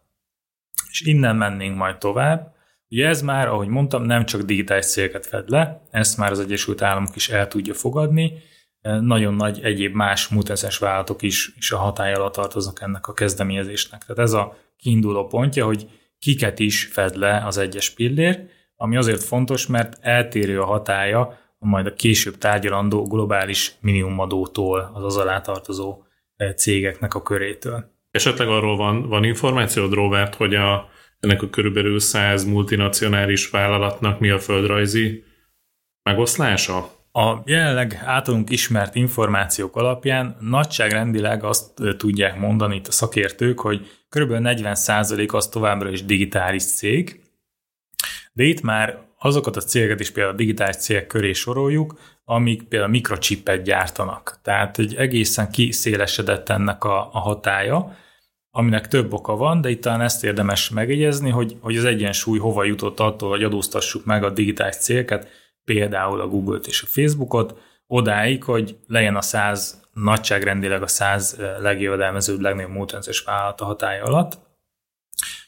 És 0.91 1.00
innen 1.00 1.37
mennénk 1.37 1.76
majd 1.76 1.99
tovább. 1.99 2.56
Ugye 2.97 3.09
ez 3.09 3.23
már, 3.23 3.49
ahogy 3.49 3.69
mondtam, 3.69 4.03
nem 4.03 4.25
csak 4.25 4.41
digitális 4.41 4.85
célket 4.85 5.26
fed 5.26 5.49
le, 5.49 5.83
ezt 5.91 6.17
már 6.17 6.31
az 6.31 6.41
Egyesült 6.41 6.83
Államok 6.83 7.17
is 7.17 7.29
el 7.29 7.49
tudja 7.49 7.75
fogadni, 7.75 8.33
nagyon 9.00 9.35
nagy 9.35 9.61
egyéb 9.62 9.95
más 9.95 10.29
muteszes 10.29 10.79
vállalatok 10.79 11.23
is, 11.23 11.53
is 11.57 11.73
a 11.73 11.76
hatály 11.76 12.12
alatt 12.12 12.33
tartoznak 12.33 12.81
ennek 12.81 13.07
a 13.07 13.12
kezdeményezésnek. 13.12 14.05
Tehát 14.05 14.23
ez 14.23 14.33
a 14.33 14.57
kiinduló 14.76 15.26
pontja, 15.26 15.65
hogy 15.65 15.88
kiket 16.19 16.59
is 16.59 16.85
fed 16.85 17.17
le 17.17 17.43
az 17.47 17.59
egyes 17.59 17.91
pillér, 17.91 18.49
ami 18.76 18.97
azért 18.97 19.23
fontos, 19.23 19.67
mert 19.67 19.99
eltérő 20.00 20.61
a 20.61 20.67
hatája 20.67 21.38
majd 21.59 21.87
a 21.87 21.95
később 21.95 22.38
tárgyalandó 22.38 23.07
globális 23.07 23.73
minimumadótól, 23.81 24.91
az 24.95 25.05
az 25.05 25.17
alá 25.17 25.41
tartozó 25.41 26.03
eh, 26.37 26.53
cégeknek 26.53 27.15
a 27.15 27.23
körétől. 27.23 27.91
Esetleg 28.11 28.49
arról 28.49 28.76
van, 28.76 29.09
van 29.09 29.25
információd, 29.25 29.93
Robert, 29.93 30.35
hogy 30.35 30.55
a, 30.55 30.95
ennek 31.21 31.43
a 31.43 31.51
körülbelül 31.51 32.01
100 32.01 32.45
multinacionális 32.45 33.51
vállalatnak 33.51 34.21
mi 34.21 34.31
a 34.31 34.39
földrajzi 34.39 35.25
megoszlása? 36.03 36.95
A 37.13 37.43
jelenleg 37.45 38.01
általunk 38.05 38.51
ismert 38.51 38.95
információk 38.95 39.77
alapján 39.77 40.37
nagyságrendileg 40.41 41.45
azt 41.45 41.83
tudják 41.97 42.39
mondani 42.39 42.77
itt 42.77 42.87
a 42.87 42.93
szakértők, 42.93 43.61
hogy 43.61 43.87
kb. 44.09 44.31
40% 44.31 45.33
az 45.33 45.49
továbbra 45.49 45.91
is 45.91 46.05
digitális 46.05 46.65
cég, 46.65 47.21
de 48.33 48.45
itt 48.45 48.61
már 48.61 48.99
azokat 49.19 49.57
a 49.57 49.61
cégeket 49.61 50.01
is 50.01 50.11
például 50.11 50.35
a 50.35 50.39
digitális 50.39 50.77
cégek 50.77 51.07
köré 51.07 51.33
soroljuk, 51.33 51.99
amik 52.25 52.63
például 52.63 52.91
mikrocsipet 52.91 53.63
gyártanak. 53.63 54.39
Tehát 54.43 54.79
egy 54.79 54.95
egészen 54.95 55.51
kiszélesedett 55.51 56.49
ennek 56.49 56.85
a, 56.85 57.09
a 57.13 57.19
hatája, 57.19 57.97
aminek 58.57 58.89
több 58.89 59.13
oka 59.13 59.37
van, 59.37 59.61
de 59.61 59.71
itt 59.71 59.81
talán 59.81 60.01
ezt 60.01 60.25
érdemes 60.25 60.71
megjegyezni, 60.71 61.31
hogy, 61.31 61.57
hogy 61.61 61.77
az 61.77 61.85
egyensúly 61.85 62.39
hova 62.39 62.65
jutott 62.65 63.01
attól, 63.01 63.29
hogy 63.29 63.43
adóztassuk 63.43 64.05
meg 64.05 64.25
a 64.25 64.31
digitális 64.31 64.77
cégeket, 64.77 65.29
például 65.65 66.21
a 66.21 66.29
Google-t 66.29 66.67
és 66.67 66.83
a 66.83 66.87
Facebookot, 66.87 67.59
odáig, 67.87 68.45
hogy 68.45 68.77
legyen 68.87 69.17
a 69.17 69.21
száz 69.21 69.81
nagyságrendileg 69.93 70.83
a 70.83 70.87
száz 70.87 71.37
eh, 71.39 71.57
legjövedelmezőbb, 71.59 72.41
legnagyobb 72.41 72.71
multinacionális 72.71 73.25
vállalat 73.25 73.61
a 73.61 73.65
hatája 73.65 74.05
alatt, 74.05 74.39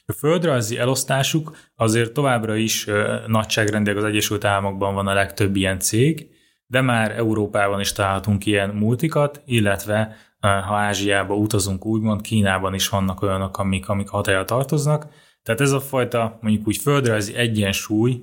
a 0.05 0.13
földrajzi 0.13 0.77
elosztásuk 0.77 1.57
azért 1.75 2.13
továbbra 2.13 2.55
is 2.55 2.87
nagyságrendileg 3.27 4.03
az 4.03 4.09
Egyesült 4.09 4.45
Államokban 4.45 4.93
van 4.93 5.07
a 5.07 5.13
legtöbb 5.13 5.55
ilyen 5.55 5.79
cég, 5.79 6.29
de 6.65 6.81
már 6.81 7.11
Európában 7.11 7.79
is 7.79 7.91
találhatunk 7.91 8.45
ilyen 8.45 8.69
multikat, 8.69 9.41
illetve 9.45 10.15
ha 10.39 10.75
Ázsiába 10.75 11.35
utazunk 11.35 11.85
úgymond, 11.85 12.21
Kínában 12.21 12.73
is 12.73 12.89
vannak 12.89 13.21
olyanok, 13.21 13.57
amik, 13.57 13.89
amik 13.89 14.09
hatája 14.09 14.45
tartoznak. 14.45 15.07
Tehát 15.43 15.61
ez 15.61 15.71
a 15.71 15.79
fajta 15.79 16.37
mondjuk 16.41 16.67
úgy 16.67 16.77
földrajzi 16.77 17.35
egyensúly, 17.35 18.21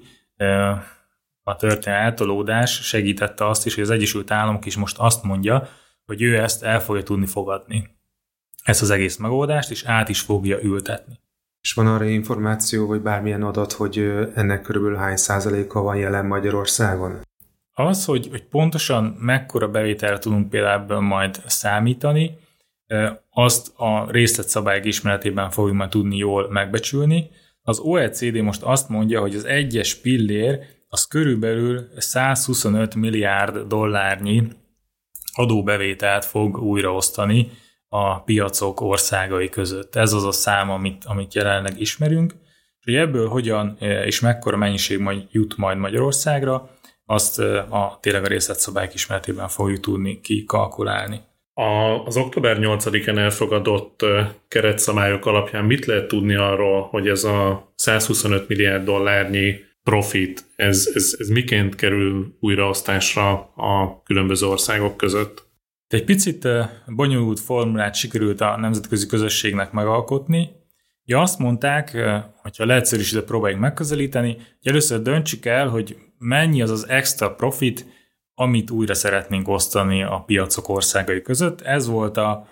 a 1.43 1.57
történelmi 1.57 2.05
eltolódás 2.05 2.71
segítette 2.71 3.49
azt 3.49 3.67
is, 3.67 3.75
hogy 3.75 3.85
az 3.85 3.91
Egyesült 3.91 4.31
Államok 4.31 4.67
is 4.67 4.77
most 4.77 4.99
azt 4.99 5.23
mondja, 5.23 5.69
hogy 6.07 6.23
ő 6.23 6.39
ezt 6.39 6.63
el 6.63 6.81
fogja 6.81 7.03
tudni 7.03 7.27
fogadni. 7.27 7.89
Ezt 8.63 8.83
az 8.83 8.91
egész 8.91 9.17
megoldást, 9.17 9.71
és 9.71 9.85
át 9.85 10.09
is 10.09 10.21
fogja 10.21 10.59
ültetni. 10.63 11.21
És 11.61 11.73
van 11.73 11.87
arra 11.87 12.05
információ, 12.05 12.87
vagy 12.87 13.01
bármilyen 13.01 13.43
adat, 13.43 13.73
hogy 13.73 13.99
ennek 14.35 14.63
körülbelül 14.63 14.97
hány 14.97 15.17
százaléka 15.17 15.81
van 15.81 15.97
jelen 15.97 16.27
Magyarországon? 16.27 17.21
Az, 17.79 18.05
hogy, 18.05 18.29
hogy 18.31 18.43
pontosan 18.43 19.05
mekkora 19.05 19.69
bevételre 19.69 20.19
tudunk 20.19 20.51
például 20.51 21.01
majd 21.01 21.43
számítani, 21.47 22.39
azt 23.31 23.73
a 23.77 24.11
részletszabályok 24.11 24.85
ismeretében 24.85 25.51
fogjuk 25.51 25.77
majd 25.77 25.91
tudni 25.91 26.17
jól 26.17 26.51
megbecsülni. 26.51 27.31
Az 27.63 27.79
OECD 27.79 28.37
most 28.37 28.63
azt 28.63 28.89
mondja, 28.89 29.21
hogy 29.21 29.35
az 29.35 29.45
egyes 29.45 29.95
pillér 29.95 30.59
az 30.89 31.07
körülbelül 31.07 31.89
125 31.97 32.95
milliárd 32.95 33.59
dollárnyi 33.59 34.49
adóbevételt 35.33 36.25
fog 36.25 36.59
újraosztani 36.59 37.51
a 37.89 38.23
piacok 38.23 38.81
országai 38.81 39.49
között. 39.49 39.97
Ez 39.97 40.13
az 40.13 40.25
a 40.25 40.33
szám, 40.33 40.71
amit, 40.71 41.05
amit 41.05 41.35
jelenleg 41.35 41.81
ismerünk, 41.81 42.35
és 42.79 42.85
hogy 42.85 42.95
ebből 42.95 43.29
hogyan 43.29 43.77
és 43.81 44.21
mekkora 44.21 44.57
mennyiség 44.57 44.99
majd 44.99 45.27
jut 45.31 45.57
majd 45.57 45.79
Magyarországra, 45.79 46.76
azt 47.07 47.39
a 47.39 47.99
tényleg 48.01 48.25
a 48.25 48.29
részletszabályok 48.29 48.95
ismeretében 48.95 49.49
fogjuk 49.49 49.81
tudni 49.81 50.21
kikalkulálni. 50.21 51.21
A, 51.55 52.05
az 52.05 52.17
október 52.17 52.57
8-án 52.61 53.19
elfogadott 53.19 54.05
keretszabályok 54.49 55.27
alapján 55.27 55.65
mit 55.65 55.85
lehet 55.87 56.09
tudni 56.09 56.35
arról, 56.35 56.83
hogy 56.83 57.09
ez 57.09 57.25
a 57.25 57.73
125 57.75 58.49
milliárd 58.49 58.85
dollárnyi 58.85 59.55
profit, 59.83 60.45
ez, 60.57 60.91
ez, 60.95 61.17
ez 61.19 61.29
miként 61.29 61.75
kerül 61.75 62.37
újraosztásra 62.41 63.31
a 63.57 64.03
különböző 64.03 64.47
országok 64.47 64.97
között? 64.97 65.47
Egy 65.89 66.05
picit 66.05 66.49
bonyolult 66.87 67.41
formulát 67.41 67.95
sikerült 67.95 68.41
a 68.41 68.57
nemzetközi 68.57 69.07
közösségnek 69.07 69.73
megalkotni. 69.73 70.51
Ja, 71.05 71.21
azt 71.21 71.39
mondták, 71.39 71.97
hogyha 72.37 72.65
leegyszerűsítve 72.65 73.23
próbáljuk 73.23 73.61
megközelíteni, 73.61 74.33
hogy 74.33 74.71
először 74.71 75.03
döntsük 75.03 75.45
el, 75.45 75.69
hogy 75.69 75.97
mennyi 76.19 76.63
az 76.63 76.71
az 76.71 76.89
extra 76.89 77.35
profit, 77.35 77.87
amit 78.35 78.71
újra 78.71 78.95
szeretnénk 78.95 79.49
osztani 79.49 80.03
a 80.03 80.23
piacok 80.27 80.69
országai 80.69 81.23
között. 81.23 81.61
Ez 81.61 81.87
volt 81.87 82.17
a, 82.17 82.49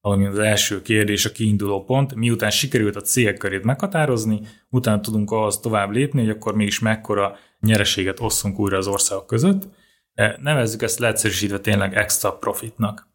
az 0.00 0.38
első 0.38 0.82
kérdés, 0.82 1.24
a 1.24 1.32
kiinduló 1.32 1.84
pont. 1.84 2.14
Miután 2.14 2.50
sikerült 2.50 2.96
a 2.96 3.00
cégek 3.00 3.36
körét 3.36 3.64
meghatározni, 3.64 4.40
utána 4.70 5.00
tudunk 5.00 5.30
ahhoz 5.30 5.60
tovább 5.60 5.90
lépni, 5.90 6.20
hogy 6.20 6.30
akkor 6.30 6.54
mégis 6.54 6.78
mekkora 6.78 7.36
nyereséget 7.60 8.20
osszunk 8.20 8.58
újra 8.58 8.76
az 8.76 8.86
országok 8.86 9.26
között. 9.26 9.68
E, 10.14 10.38
nevezzük 10.40 10.82
ezt 10.82 10.98
leegyszerűsítve 10.98 11.58
tényleg 11.58 11.94
extra 11.96 12.32
profitnak. 12.32 13.08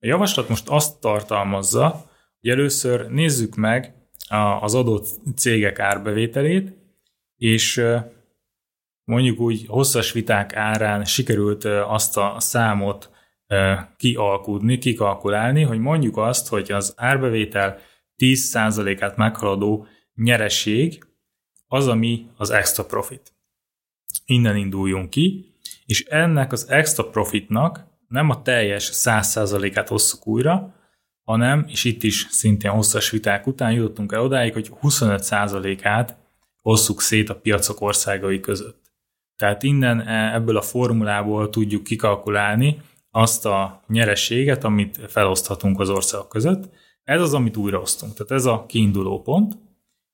A 0.00 0.06
javaslat 0.06 0.48
most 0.48 0.68
azt 0.68 1.00
tartalmazza, 1.00 2.10
hogy 2.40 2.50
először 2.50 3.08
nézzük 3.08 3.54
meg 3.54 3.94
az 4.60 4.74
adott 4.74 5.06
cégek 5.36 5.78
árbevételét, 5.78 6.72
és 7.36 7.76
e, 7.76 8.17
mondjuk 9.08 9.40
úgy 9.40 9.64
hosszas 9.66 10.12
viták 10.12 10.56
árán 10.56 11.04
sikerült 11.04 11.64
azt 11.64 12.16
a 12.16 12.36
számot 12.38 13.10
kialkudni, 13.96 14.78
kikalkulálni, 14.78 15.62
hogy 15.62 15.78
mondjuk 15.78 16.16
azt, 16.16 16.48
hogy 16.48 16.72
az 16.72 16.94
árbevétel 16.96 17.78
10%-át 18.16 19.16
meghaladó 19.16 19.86
nyereség 20.14 21.04
az, 21.66 21.88
ami 21.88 22.26
az 22.36 22.50
extra 22.50 22.84
profit. 22.84 23.32
Innen 24.24 24.56
induljunk 24.56 25.10
ki, 25.10 25.54
és 25.86 26.04
ennek 26.04 26.52
az 26.52 26.68
extra 26.68 27.04
profitnak 27.04 27.86
nem 28.08 28.30
a 28.30 28.42
teljes 28.42 28.90
100%-át 28.92 29.88
hosszuk 29.88 30.26
újra, 30.26 30.74
hanem, 31.22 31.64
és 31.68 31.84
itt 31.84 32.02
is 32.02 32.26
szintén 32.30 32.70
hosszas 32.70 33.10
viták 33.10 33.46
után 33.46 33.72
jutottunk 33.72 34.12
el 34.12 34.22
odáig, 34.22 34.52
hogy 34.52 34.70
25%-át 34.82 36.16
hosszuk 36.62 37.00
szét 37.00 37.28
a 37.28 37.36
piacok 37.36 37.80
országai 37.80 38.40
között. 38.40 38.87
Tehát 39.38 39.62
innen 39.62 40.00
e, 40.00 40.34
ebből 40.34 40.56
a 40.56 40.62
formulából 40.62 41.50
tudjuk 41.50 41.82
kikalkulálni 41.82 42.80
azt 43.10 43.46
a 43.46 43.82
nyereséget, 43.86 44.64
amit 44.64 45.00
feloszthatunk 45.08 45.80
az 45.80 45.90
országok 45.90 46.28
között. 46.28 46.68
Ez 47.04 47.20
az, 47.20 47.34
amit 47.34 47.56
újraosztunk. 47.56 48.12
Tehát 48.14 48.32
ez 48.32 48.44
a 48.44 48.64
kiinduló 48.68 49.22
pont. 49.22 49.58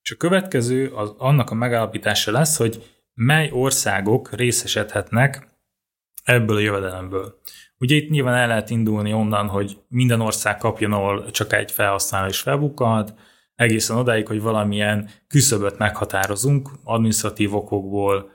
És 0.02 0.11
a 0.11 0.16
következő 0.16 0.88
az 0.88 1.14
annak 1.19 1.50
a 1.50 1.54
megállapítása 1.54 2.31
lesz, 2.31 2.57
hogy 2.57 2.83
mely 3.14 3.50
országok 3.52 4.35
részesedhetnek 4.35 5.49
ebből 6.25 6.57
a 6.57 6.61
jövedelemből. 6.61 7.40
Ugye 7.78 7.95
itt 7.95 8.11
nyilván 8.11 8.35
el 8.35 8.47
lehet 8.47 8.71
indulni 8.71 9.12
onnan, 9.12 9.49
hogy 9.49 9.78
minden 9.88 10.21
ország 10.21 10.57
kapjon, 10.57 10.93
ahol 10.93 11.31
csak 11.31 11.52
egy 11.52 11.71
felhasználó 11.71 12.28
is 12.28 12.40
felbukkanhat, 12.40 13.14
egészen 13.54 13.97
odáig, 13.97 14.26
hogy 14.26 14.40
valamilyen 14.40 15.11
küszöböt 15.28 15.78
meghatározunk 15.78 16.71
administratív 16.85 17.54
okokból, 17.54 18.31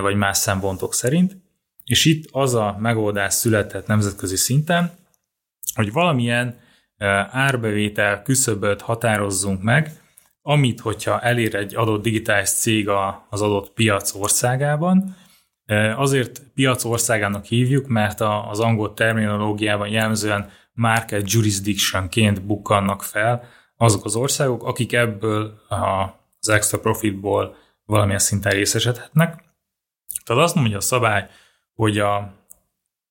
vagy 0.00 0.14
más 0.14 0.38
szempontok 0.38 0.94
szerint. 0.94 1.36
És 1.84 2.04
itt 2.04 2.28
az 2.32 2.54
a 2.54 2.76
megoldás 2.78 3.34
született 3.34 3.86
nemzetközi 3.86 4.36
szinten, 4.36 4.92
hogy 5.74 5.92
valamilyen 5.92 6.58
eh, 6.96 7.36
árbevétel 7.36 8.22
küszöböt 8.22 8.80
határozzunk 8.80 9.62
meg, 9.62 9.90
amit, 10.42 10.80
hogyha 10.80 11.20
elér 11.20 11.54
egy 11.54 11.74
adott 11.74 12.02
digitális 12.02 12.48
cég 12.48 12.88
az 13.28 13.42
adott 13.42 13.70
piac 13.70 14.14
országában, 14.14 15.16
Azért 15.96 16.42
piac 16.54 16.84
országának 16.84 17.44
hívjuk, 17.44 17.86
mert 17.86 18.20
az 18.20 18.60
angol 18.60 18.94
terminológiában 18.94 19.88
jellemzően 19.88 20.50
market 20.72 21.32
jurisdictionként 21.32 22.42
bukkannak 22.42 23.02
fel 23.02 23.44
azok 23.76 24.04
az 24.04 24.16
országok, 24.16 24.64
akik 24.64 24.92
ebből 24.92 25.60
az 26.40 26.48
extra 26.48 26.78
profitból 26.78 27.56
valamilyen 27.84 28.18
szinten 28.18 28.52
részesedhetnek. 28.52 29.43
Tehát 30.24 30.42
azt 30.42 30.54
mondja 30.54 30.76
a 30.76 30.80
szabály, 30.80 31.28
hogy 31.74 31.98
a, 31.98 32.16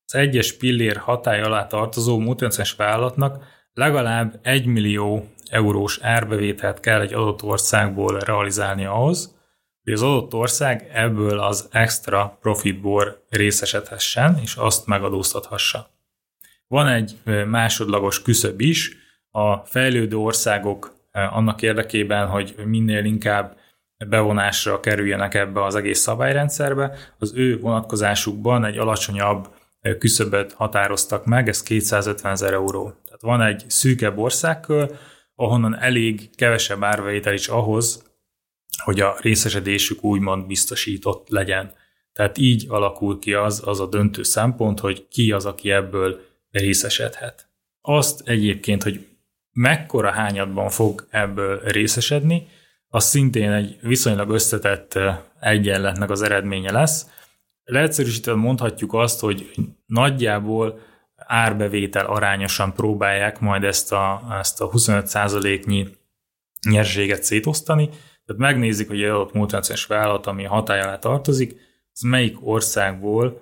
az 0.05 0.15
egyes 0.15 0.53
pillér 0.53 0.97
hatály 0.97 1.41
alá 1.41 1.67
tartozó 1.67 2.17
multinacionális 2.17 2.75
vállalatnak 2.75 3.43
legalább 3.73 4.39
1 4.41 4.65
millió 4.65 5.27
eurós 5.49 5.99
árbevételt 6.01 6.79
kell 6.79 7.01
egy 7.01 7.13
adott 7.13 7.43
országból 7.43 8.19
realizálni 8.19 8.85
ahhoz, 8.85 9.35
hogy 9.83 9.93
az 9.93 10.01
adott 10.01 10.33
ország 10.33 10.89
ebből 10.93 11.39
az 11.39 11.67
extra 11.71 12.37
profitból 12.41 13.25
részesedhessen, 13.29 14.39
és 14.41 14.55
azt 14.55 14.85
megadóztathassa. 14.85 15.89
Van 16.67 16.87
egy 16.87 17.17
másodlagos 17.47 18.21
küszöb 18.21 18.61
is, 18.61 19.01
a 19.31 19.55
fejlődő 19.57 20.17
országok 20.17 20.93
annak 21.11 21.61
érdekében, 21.61 22.27
hogy 22.27 22.55
minél 22.65 23.05
inkább 23.05 23.57
bevonásra 24.09 24.79
kerüljenek 24.79 25.33
ebbe 25.33 25.63
az 25.63 25.75
egész 25.75 25.99
szabályrendszerbe, 25.99 26.95
az 27.17 27.33
ő 27.35 27.59
vonatkozásukban 27.59 28.65
egy 28.65 28.77
alacsonyabb 28.77 29.47
küszöböt 29.99 30.53
határoztak 30.53 31.25
meg, 31.25 31.47
ez 31.47 31.63
250 31.63 32.31
ezer 32.31 32.53
euró. 32.53 32.83
Tehát 33.05 33.21
van 33.21 33.41
egy 33.41 33.63
szűkebb 33.67 34.17
országkör, 34.17 34.91
ahonnan 35.35 35.79
elég 35.79 36.35
kevesebb 36.35 36.83
árvétel 36.83 37.33
is 37.33 37.47
ahhoz, 37.47 38.03
hogy 38.83 38.99
a 38.99 39.15
részesedésük 39.21 40.03
úgymond 40.03 40.45
biztosított 40.45 41.29
legyen. 41.29 41.71
Tehát 42.13 42.37
így 42.37 42.65
alakul 42.67 43.19
ki 43.19 43.33
az, 43.33 43.61
az 43.65 43.79
a 43.79 43.85
döntő 43.85 44.23
szempont, 44.23 44.79
hogy 44.79 45.07
ki 45.07 45.31
az, 45.31 45.45
aki 45.45 45.71
ebből 45.71 46.19
részesedhet. 46.51 47.49
Azt 47.81 48.27
egyébként, 48.27 48.83
hogy 48.83 49.07
mekkora 49.51 50.11
hányadban 50.11 50.69
fog 50.69 51.07
ebből 51.09 51.59
részesedni, 51.59 52.47
az 52.93 53.03
szintén 53.03 53.51
egy 53.51 53.77
viszonylag 53.81 54.29
összetett 54.29 54.99
egyenletnek 55.39 56.09
az 56.09 56.21
eredménye 56.21 56.71
lesz. 56.71 57.07
Leegyszerűsítve 57.63 58.33
mondhatjuk 58.33 58.93
azt, 58.93 59.19
hogy 59.19 59.51
nagyjából 59.85 60.79
árbevétel 61.15 62.05
arányosan 62.05 62.73
próbálják 62.73 63.39
majd 63.39 63.63
ezt 63.63 63.91
a, 63.91 64.21
ezt 64.39 64.61
a 64.61 64.69
25%-nyi 64.69 65.87
nyerséget 66.69 67.23
szétosztani, 67.23 67.85
tehát 68.25 68.41
megnézik, 68.41 68.87
hogy 68.87 69.01
egy 69.01 69.09
adott 69.09 69.33
multinacionális 69.33 69.85
vállalat, 69.85 70.27
ami 70.27 70.45
alá 70.45 70.97
tartozik, 70.99 71.55
az 71.93 72.01
melyik 72.01 72.47
országból 72.47 73.41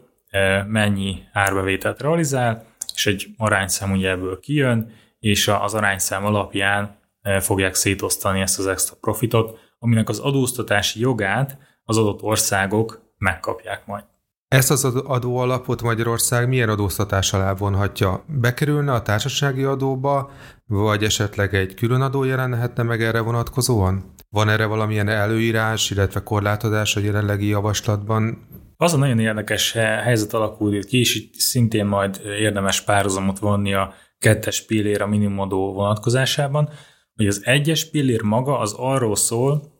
mennyi 0.67 1.23
árbevételt 1.33 2.01
realizál, 2.01 2.65
és 2.95 3.05
egy 3.05 3.27
arányszám 3.37 3.91
ugye 3.91 4.09
ebből 4.09 4.39
kijön, 4.39 4.93
és 5.19 5.47
az 5.47 5.73
arányszám 5.73 6.25
alapján 6.25 6.99
fogják 7.39 7.73
szétosztani 7.73 8.41
ezt 8.41 8.59
az 8.59 8.67
extra 8.67 8.95
profitot, 9.01 9.59
aminek 9.79 10.09
az 10.09 10.19
adóztatási 10.19 10.99
jogát 10.99 11.57
az 11.83 11.97
adott 11.97 12.21
országok 12.21 13.13
megkapják 13.17 13.85
majd. 13.85 14.03
Ezt 14.47 14.71
az 14.71 14.85
adóalapot 14.85 15.81
Magyarország 15.81 16.47
milyen 16.47 16.69
adóztatás 16.69 17.33
alá 17.33 17.53
vonhatja? 17.53 18.23
Bekerülne 18.27 18.93
a 18.93 19.01
társasági 19.01 19.63
adóba, 19.63 20.31
vagy 20.65 21.03
esetleg 21.03 21.53
egy 21.53 21.73
külön 21.73 22.01
adó 22.01 22.23
jelenhetne 22.23 22.83
meg 22.83 23.03
erre 23.03 23.19
vonatkozóan? 23.19 24.13
Van 24.29 24.49
erre 24.49 24.65
valamilyen 24.65 25.07
előírás, 25.07 25.89
illetve 25.89 26.23
korlátozás 26.23 26.95
a 26.95 26.99
jelenlegi 26.99 27.47
javaslatban? 27.47 28.47
Az 28.77 28.93
a 28.93 28.97
nagyon 28.97 29.19
érdekes 29.19 29.71
helyzet 29.71 30.33
alakult 30.33 30.85
ki, 30.85 30.99
és 30.99 31.15
itt 31.15 31.33
szintén 31.33 31.85
majd 31.85 32.21
érdemes 32.39 32.81
párhuzamot 32.81 33.39
vonni 33.39 33.73
a 33.73 33.93
kettes 34.19 34.65
pillér 34.65 35.01
a 35.01 35.07
minimumadó 35.07 35.73
vonatkozásában, 35.73 36.69
hogy 37.15 37.27
az 37.27 37.41
egyes 37.45 37.89
pillér 37.89 38.21
maga 38.21 38.59
az 38.59 38.73
arról 38.77 39.15
szól, 39.15 39.71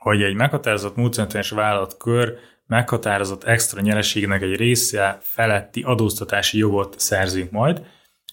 hogy 0.00 0.22
egy 0.22 0.34
meghatározott 0.34 0.96
multinacionális 0.96 1.50
vállalatkör 1.50 2.38
meghatározott 2.66 3.44
extra 3.44 3.80
nyereségnek 3.80 4.42
egy 4.42 4.56
része 4.56 5.18
feletti 5.22 5.82
adóztatási 5.82 6.58
jogot 6.58 7.00
szerzünk 7.00 7.50
majd. 7.50 7.82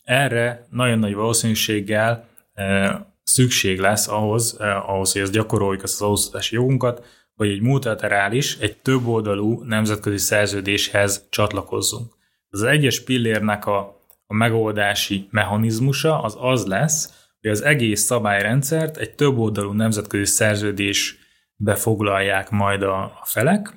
Erre 0.04 0.66
nagyon 0.70 1.00
nagy 1.00 1.14
valószínűséggel 1.14 2.28
eh, 2.54 2.96
szükség 3.24 3.80
lesz 3.80 4.08
ahhoz, 4.08 4.58
eh, 4.60 4.90
ahhoz, 4.90 5.12
hogy 5.12 5.22
ezt 5.22 5.32
gyakoroljuk 5.32 5.84
ezt 5.84 5.94
az 5.94 6.02
adóztatási 6.02 6.56
jogunkat, 6.56 7.06
hogy 7.36 7.50
egy 7.50 7.62
multilaterális, 7.62 8.58
egy 8.58 8.78
többoldalú 8.78 9.64
nemzetközi 9.64 10.18
szerződéshez 10.18 11.28
csatlakozzunk. 11.30 12.14
Az 12.50 12.64
egyes 12.64 13.04
pillérnek 13.04 13.66
a, 13.66 14.00
a 14.28 14.34
megoldási 14.34 15.28
mechanizmusa 15.32 16.22
az 16.22 16.38
az 16.40 16.66
lesz, 16.66 17.21
hogy 17.42 17.52
az 17.52 17.62
egész 17.62 18.02
szabályrendszert 18.02 18.98
egy 18.98 19.16
többoldalú 19.16 19.72
nemzetközi 19.72 20.26
szerződésbe 20.26 21.76
foglalják 21.76 22.50
majd 22.50 22.82
a, 22.82 23.04
a 23.04 23.24
felek, 23.26 23.74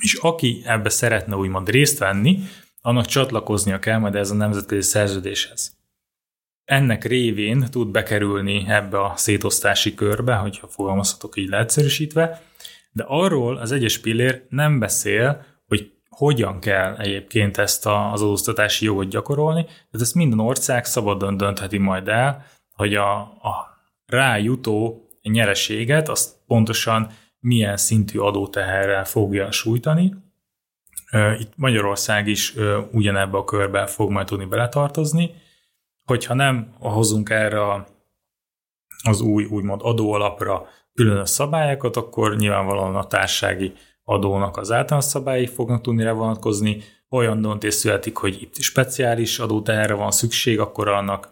és 0.00 0.14
aki 0.14 0.62
ebbe 0.64 0.88
szeretne 0.88 1.36
úgymond 1.36 1.68
részt 1.68 1.98
venni, 1.98 2.38
annak 2.80 3.06
csatlakoznia 3.06 3.78
kell 3.78 3.98
majd 3.98 4.14
ez 4.14 4.30
a 4.30 4.34
nemzetközi 4.34 4.88
szerződéshez. 4.88 5.78
Ennek 6.64 7.04
révén 7.04 7.66
tud 7.70 7.88
bekerülni 7.88 8.64
ebbe 8.68 9.04
a 9.04 9.12
szétosztási 9.16 9.94
körbe, 9.94 10.34
hogyha 10.34 10.68
fogalmazhatok 10.68 11.36
így 11.36 11.48
leegyszerűsítve, 11.48 12.42
de 12.92 13.04
arról 13.06 13.56
az 13.56 13.72
egyes 13.72 13.98
pillér 13.98 14.46
nem 14.48 14.78
beszél, 14.78 15.44
hogy 15.66 15.92
hogyan 16.08 16.60
kell 16.60 16.96
egyébként 16.96 17.56
ezt 17.56 17.86
az 17.86 18.22
adóztatási 18.22 18.84
jogot 18.84 19.08
gyakorolni, 19.08 19.64
tehát 19.64 20.00
ezt 20.00 20.14
minden 20.14 20.40
ország 20.40 20.84
szabadon 20.84 21.36
döntheti 21.36 21.78
majd 21.78 22.08
el, 22.08 22.46
hogy 22.80 22.94
a, 22.94 23.18
a 23.20 23.78
rájutó 24.06 25.06
nyereséget 25.22 26.08
azt 26.08 26.36
pontosan 26.46 27.10
milyen 27.40 27.76
szintű 27.76 28.18
adóteherrel 28.18 29.04
fogja 29.04 29.50
sújtani. 29.52 30.14
Itt 31.38 31.52
Magyarország 31.56 32.26
is 32.26 32.54
ugyanebbe 32.92 33.38
a 33.38 33.44
körbe 33.44 33.86
fog 33.86 34.10
majd 34.10 34.26
tudni 34.26 34.44
beletartozni, 34.44 35.34
hogyha 36.04 36.34
nem 36.34 36.74
hozunk 36.78 37.30
erre 37.30 37.86
az 39.02 39.20
új 39.20 39.44
úgymond 39.44 39.80
adóalapra 39.84 40.66
különös 40.94 41.28
szabályokat, 41.28 41.96
akkor 41.96 42.36
nyilvánvalóan 42.36 42.96
a 42.96 43.06
társági 43.06 43.72
adónak 44.04 44.56
az 44.56 44.72
általános 44.72 45.04
szabályai 45.04 45.46
fognak 45.46 45.80
tudni 45.80 46.02
rá 46.02 46.12
vonatkozni. 46.12 46.82
Olyan 47.10 47.40
döntés 47.40 47.74
születik, 47.74 48.16
hogy 48.16 48.42
itt 48.42 48.60
speciális 48.60 49.38
adóteherre 49.38 49.94
van 49.94 50.10
szükség, 50.10 50.60
akkor 50.60 50.88
annak 50.88 51.28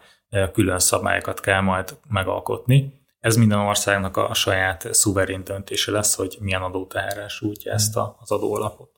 külön 0.53 0.79
szabályokat 0.79 1.39
kell 1.39 1.61
majd 1.61 1.97
megalkotni. 2.09 2.93
Ez 3.19 3.35
minden 3.35 3.59
országnak 3.59 4.17
a 4.17 4.33
saját 4.33 4.93
szuverén 4.93 5.43
döntése 5.43 5.91
lesz, 5.91 6.15
hogy 6.15 6.37
milyen 6.39 6.61
adóteherrel 6.61 7.27
sújtja 7.27 7.71
ezt 7.71 7.97
az 8.19 8.31
adóalapot. 8.31 8.89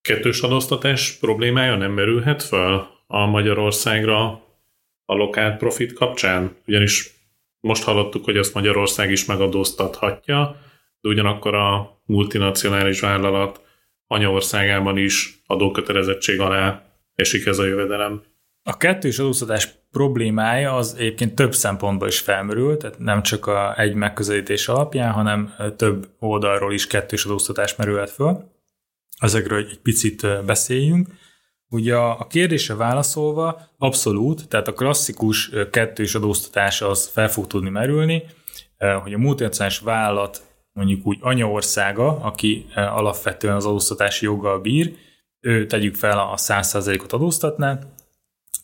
Kettős 0.00 0.40
adóztatás 0.40 1.12
problémája 1.12 1.76
nem 1.76 1.92
merülhet 1.92 2.42
fel 2.42 2.90
a 3.06 3.26
Magyarországra 3.26 4.24
a 5.04 5.14
lokál 5.14 5.56
profit 5.56 5.92
kapcsán? 5.92 6.56
Ugyanis 6.66 7.14
most 7.60 7.84
hallottuk, 7.84 8.24
hogy 8.24 8.36
azt 8.36 8.54
Magyarország 8.54 9.10
is 9.10 9.24
megadóztathatja, 9.24 10.56
de 11.00 11.08
ugyanakkor 11.08 11.54
a 11.54 12.00
multinacionális 12.04 13.00
vállalat 13.00 13.60
anyaországában 14.06 14.98
is 14.98 15.42
adókötelezettség 15.46 16.40
alá 16.40 16.82
esik 17.14 17.46
ez 17.46 17.58
a 17.58 17.64
jövedelem. 17.64 18.22
A 18.68 18.76
kettős 18.76 19.18
adóztatás 19.18 19.68
problémája 19.90 20.76
az 20.76 20.94
egyébként 20.98 21.34
több 21.34 21.54
szempontból 21.54 22.08
is 22.08 22.18
felmerül, 22.18 22.76
tehát 22.76 22.98
nem 22.98 23.22
csak 23.22 23.46
a 23.46 23.80
egy 23.80 23.94
megközelítés 23.94 24.68
alapján, 24.68 25.12
hanem 25.12 25.54
több 25.76 26.08
oldalról 26.18 26.72
is 26.72 26.86
kettős 26.86 27.24
adóztatás 27.24 27.76
merülhet 27.76 28.10
föl. 28.10 28.50
Ezekről 29.18 29.58
egy 29.58 29.78
picit 29.82 30.44
beszéljünk. 30.44 31.08
Ugye 31.68 31.96
a 31.96 32.26
kérdésre 32.26 32.74
válaszolva 32.74 33.60
abszolút, 33.78 34.48
tehát 34.48 34.68
a 34.68 34.72
klasszikus 34.72 35.50
kettős 35.70 36.14
adóztatás 36.14 36.82
az 36.82 37.10
fel 37.12 37.28
fog 37.28 37.46
tudni 37.46 37.70
merülni, 37.70 38.22
hogy 39.02 39.12
a 39.12 39.18
multinacionális 39.18 39.78
vállalat 39.78 40.42
mondjuk 40.72 41.06
úgy 41.06 41.18
anyaországa, 41.20 42.20
aki 42.20 42.66
alapvetően 42.74 43.54
az 43.54 43.66
adóztatási 43.66 44.24
joggal 44.24 44.60
bír, 44.60 44.96
ő 45.40 45.66
tegyük 45.66 45.94
fel 45.94 46.18
a 46.18 46.34
100%-ot 46.36 47.12
adóztatná, 47.12 47.78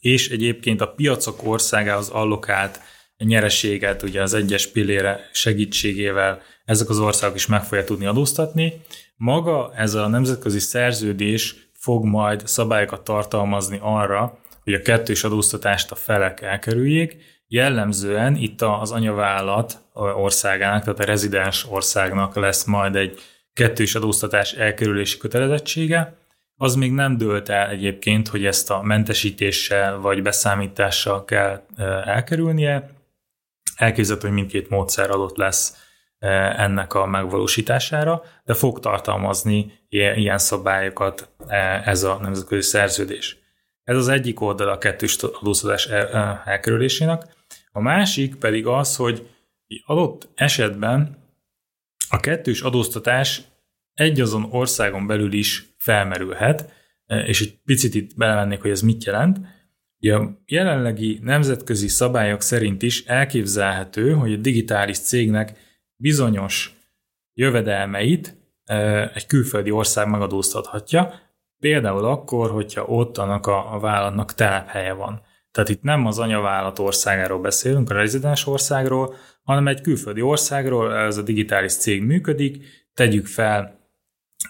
és 0.02 0.28
egyébként 0.28 0.80
a 0.80 0.92
piacok 0.92 1.46
országához 1.46 2.08
allokált 2.08 2.80
nyereséget 3.16 4.02
ugye 4.02 4.22
az 4.22 4.34
egyes 4.34 4.66
pillére 4.66 5.28
segítségével 5.32 6.40
ezek 6.64 6.88
az 6.88 6.98
országok 6.98 7.36
is 7.36 7.46
meg 7.46 7.64
fogja 7.64 7.84
tudni 7.84 8.06
adóztatni. 8.06 8.80
Maga 9.16 9.72
ez 9.76 9.94
a 9.94 10.06
nemzetközi 10.06 10.58
szerződés 10.58 11.56
fog 11.72 12.04
majd 12.04 12.46
szabályokat 12.46 13.04
tartalmazni 13.04 13.78
arra, 13.82 14.38
hogy 14.64 14.74
a 14.74 14.82
kettős 14.82 15.24
adóztatást 15.24 15.90
a 15.90 15.94
felek 15.94 16.40
elkerüljék. 16.40 17.16
Jellemzően 17.46 18.36
itt 18.36 18.62
az 18.62 18.90
anyavállalat 18.90 19.78
országának, 19.94 20.82
tehát 20.82 21.00
a 21.00 21.04
rezidens 21.04 21.66
országnak 21.70 22.36
lesz 22.36 22.64
majd 22.64 22.96
egy 22.96 23.18
kettős 23.52 23.94
adóztatás 23.94 24.52
elkerülési 24.52 25.18
kötelezettsége, 25.18 26.21
az 26.62 26.74
még 26.74 26.92
nem 26.92 27.16
dőlt 27.16 27.48
el 27.48 27.68
egyébként, 27.68 28.28
hogy 28.28 28.46
ezt 28.46 28.70
a 28.70 28.82
mentesítéssel 28.82 29.98
vagy 29.98 30.22
beszámítással 30.22 31.24
kell 31.24 31.62
elkerülnie. 32.04 32.90
Elképzelhető, 33.76 34.28
hogy 34.28 34.36
mindkét 34.36 34.68
módszer 34.68 35.10
adott 35.10 35.36
lesz 35.36 35.76
ennek 36.56 36.94
a 36.94 37.06
megvalósítására, 37.06 38.22
de 38.44 38.54
fog 38.54 38.80
tartalmazni 38.80 39.72
ilyen 39.88 40.38
szabályokat 40.38 41.30
ez 41.84 42.02
a 42.02 42.18
nemzetközi 42.20 42.68
szerződés. 42.68 43.36
Ez 43.84 43.96
az 43.96 44.08
egyik 44.08 44.40
oldal 44.40 44.68
a 44.68 44.78
kettős 44.78 45.16
adóztatás 45.16 45.86
elkerülésének. 46.44 47.22
A 47.72 47.80
másik 47.80 48.34
pedig 48.34 48.66
az, 48.66 48.96
hogy 48.96 49.28
adott 49.84 50.28
esetben 50.34 51.16
a 52.08 52.20
kettős 52.20 52.60
adóztatás 52.60 53.42
egy 53.94 54.20
azon 54.20 54.46
országon 54.50 55.06
belül 55.06 55.32
is 55.32 55.74
felmerülhet, 55.76 56.72
e, 57.06 57.20
és 57.20 57.40
egy 57.40 57.58
picit 57.64 57.94
itt 57.94 58.16
belemennék, 58.16 58.60
hogy 58.60 58.70
ez 58.70 58.80
mit 58.80 59.04
jelent. 59.04 59.38
A 59.98 60.28
jelenlegi 60.46 61.18
nemzetközi 61.22 61.88
szabályok 61.88 62.40
szerint 62.40 62.82
is 62.82 63.04
elképzelhető, 63.04 64.12
hogy 64.12 64.32
a 64.32 64.36
digitális 64.36 64.98
cégnek 64.98 65.58
bizonyos 65.96 66.76
jövedelmeit 67.34 68.36
e, 68.64 69.10
egy 69.14 69.26
külföldi 69.26 69.70
ország 69.70 70.08
megadóztathatja, 70.08 71.14
például 71.58 72.04
akkor, 72.04 72.50
hogyha 72.50 72.84
ott 72.84 73.18
annak 73.18 73.46
a, 73.46 73.74
a 73.74 73.78
vállalatnak 73.78 74.34
telephelye 74.34 74.92
van. 74.92 75.22
Tehát 75.50 75.68
itt 75.68 75.82
nem 75.82 76.06
az 76.06 76.18
anyavállalat 76.18 76.78
országáról 76.78 77.40
beszélünk, 77.40 77.90
a 77.90 77.94
rezidens 77.94 78.46
országról, 78.46 79.14
hanem 79.42 79.68
egy 79.68 79.80
külföldi 79.80 80.20
országról, 80.20 80.94
ez 80.94 81.16
a 81.16 81.22
digitális 81.22 81.72
cég 81.72 82.02
működik, 82.02 82.64
tegyük 82.94 83.26
fel, 83.26 83.81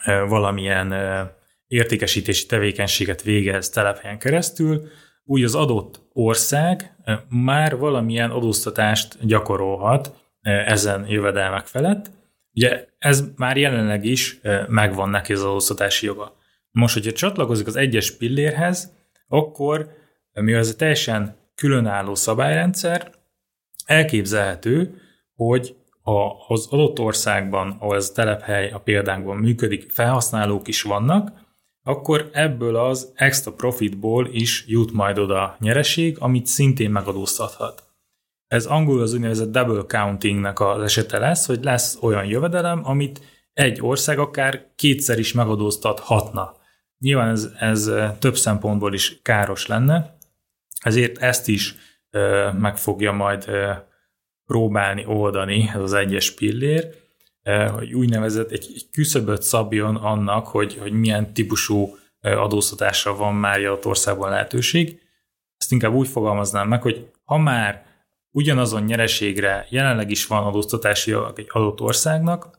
valamilyen 0.05 0.95
értékesítési 1.67 2.47
tevékenységet 2.47 3.23
végez 3.23 3.69
telephelyen 3.69 4.19
keresztül, 4.19 4.88
úgy 5.25 5.43
az 5.45 5.55
adott 5.55 6.01
ország 6.12 6.97
már 7.29 7.77
valamilyen 7.77 8.31
adóztatást 8.31 9.27
gyakorolhat 9.27 10.15
ezen 10.41 11.07
jövedelmek 11.09 11.67
felett. 11.67 12.11
Ugye 12.55 12.87
ez 12.99 13.25
már 13.37 13.57
jelenleg 13.57 14.05
is 14.05 14.41
megvan 14.69 15.11
neki 15.11 15.33
az 15.33 15.43
adóztatási 15.43 16.07
joga. 16.07 16.37
Most, 16.71 16.95
hogyha 16.95 17.12
csatlakozik 17.12 17.67
az 17.67 17.77
egyes 17.77 18.17
pillérhez, 18.17 18.93
akkor, 19.29 19.91
mivel 20.33 20.61
ez 20.61 20.69
egy 20.69 20.77
teljesen 20.77 21.37
különálló 21.55 22.15
szabályrendszer, 22.15 23.11
elképzelhető, 23.85 25.01
hogy 25.35 25.77
a, 26.03 26.47
az 26.49 26.67
adott 26.71 26.99
országban, 26.99 27.77
ahol 27.79 27.97
ez 27.97 28.09
a 28.11 28.15
telephely 28.15 28.71
a 28.71 28.79
példánkban 28.79 29.37
működik, 29.37 29.91
felhasználók 29.91 30.69
is 30.69 30.83
vannak, 30.83 31.33
akkor 31.83 32.31
ebből 32.33 32.77
az 32.77 33.12
extra 33.15 33.53
profitból 33.53 34.27
is 34.27 34.65
jut 34.67 34.93
majd 34.93 35.19
oda 35.19 35.57
nyereség, 35.59 36.17
amit 36.21 36.47
szintén 36.47 36.91
megadóztathat. 36.91 37.83
Ez 38.47 38.67
angolul 38.67 39.03
az 39.03 39.15
úgynevezett 39.15 39.53
double 39.53 39.83
countingnek 39.88 40.61
az 40.61 40.83
esete 40.83 41.19
lesz, 41.19 41.47
hogy 41.47 41.65
lesz 41.65 41.99
olyan 42.01 42.25
jövedelem, 42.25 42.81
amit 42.85 43.21
egy 43.53 43.81
ország 43.81 44.19
akár 44.19 44.73
kétszer 44.77 45.19
is 45.19 45.33
megadóztathatna. 45.33 46.55
Nyilván 46.99 47.29
ez, 47.29 47.51
ez 47.59 47.91
több 48.19 48.37
szempontból 48.37 48.95
is 48.95 49.23
káros 49.23 49.67
lenne, 49.67 50.17
ezért 50.81 51.19
ezt 51.19 51.49
is 51.49 51.75
meg 52.59 52.77
fogja 52.77 53.12
majd 53.12 53.51
próbálni 54.47 55.05
oldani, 55.07 55.71
ez 55.75 55.81
az 55.81 55.93
egyes 55.93 56.35
pillér, 56.35 56.95
eh, 57.43 57.71
hogy 57.71 57.93
úgynevezett 57.93 58.51
egy, 58.51 58.71
egy 58.75 58.87
küszöböt 58.93 59.43
szabjon 59.43 59.97
annak, 59.97 60.47
hogy, 60.47 60.79
hogy 60.79 60.93
milyen 60.93 61.35
típusú 61.35 61.97
eh, 62.21 62.43
adóztatásra 62.43 63.17
van 63.17 63.35
már 63.35 63.65
adott 63.65 63.87
országban 63.87 64.31
lehetőség. 64.31 65.01
Ezt 65.57 65.73
inkább 65.73 65.95
úgy 65.95 66.09
fogalmaznám 66.09 66.69
meg, 66.69 66.83
hogy 66.83 67.11
ha 67.25 67.39
már 67.39 67.85
ugyanazon 68.31 68.83
nyereségre 68.83 69.67
jelenleg 69.71 70.11
is 70.11 70.27
van 70.27 70.45
adóztatási 70.45 71.15
egy 71.35 71.47
adott 71.49 71.81
országnak, 71.81 72.59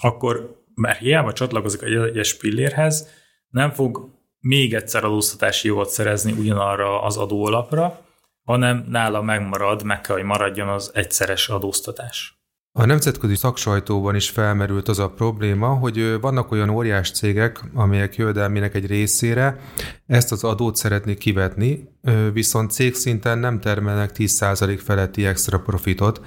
akkor 0.00 0.62
már 0.74 0.96
hiába 0.96 1.32
csatlakozik 1.32 1.82
egy 1.82 1.94
egyes 1.94 2.34
pillérhez, 2.34 3.08
nem 3.48 3.70
fog 3.70 4.08
még 4.40 4.74
egyszer 4.74 5.04
adóztatási 5.04 5.68
jogot 5.68 5.88
szerezni 5.88 6.32
ugyanarra 6.32 7.02
az 7.02 7.16
adóalapra, 7.16 8.00
hanem 8.44 8.86
nála 8.88 9.22
megmarad, 9.22 9.82
meg 9.84 10.00
kell, 10.00 10.16
hogy 10.16 10.24
maradjon 10.24 10.68
az 10.68 10.90
egyszeres 10.94 11.48
adóztatás. 11.48 12.40
A 12.72 12.86
nemzetközi 12.86 13.34
szaksajtóban 13.34 14.14
is 14.14 14.30
felmerült 14.30 14.88
az 14.88 14.98
a 14.98 15.10
probléma, 15.10 15.68
hogy 15.68 16.20
vannak 16.20 16.50
olyan 16.50 16.68
óriás 16.68 17.10
cégek, 17.10 17.60
amelyek 17.74 18.16
jövedelmének 18.16 18.74
egy 18.74 18.86
részére 18.86 19.58
ezt 20.06 20.32
az 20.32 20.44
adót 20.44 20.76
szeretnék 20.76 21.18
kivetni, 21.18 21.88
viszont 22.32 22.70
cégszinten 22.70 23.38
nem 23.38 23.60
termelnek 23.60 24.10
10% 24.14 24.80
feletti 24.84 25.26
extra 25.26 25.60
profitot, 25.60 26.20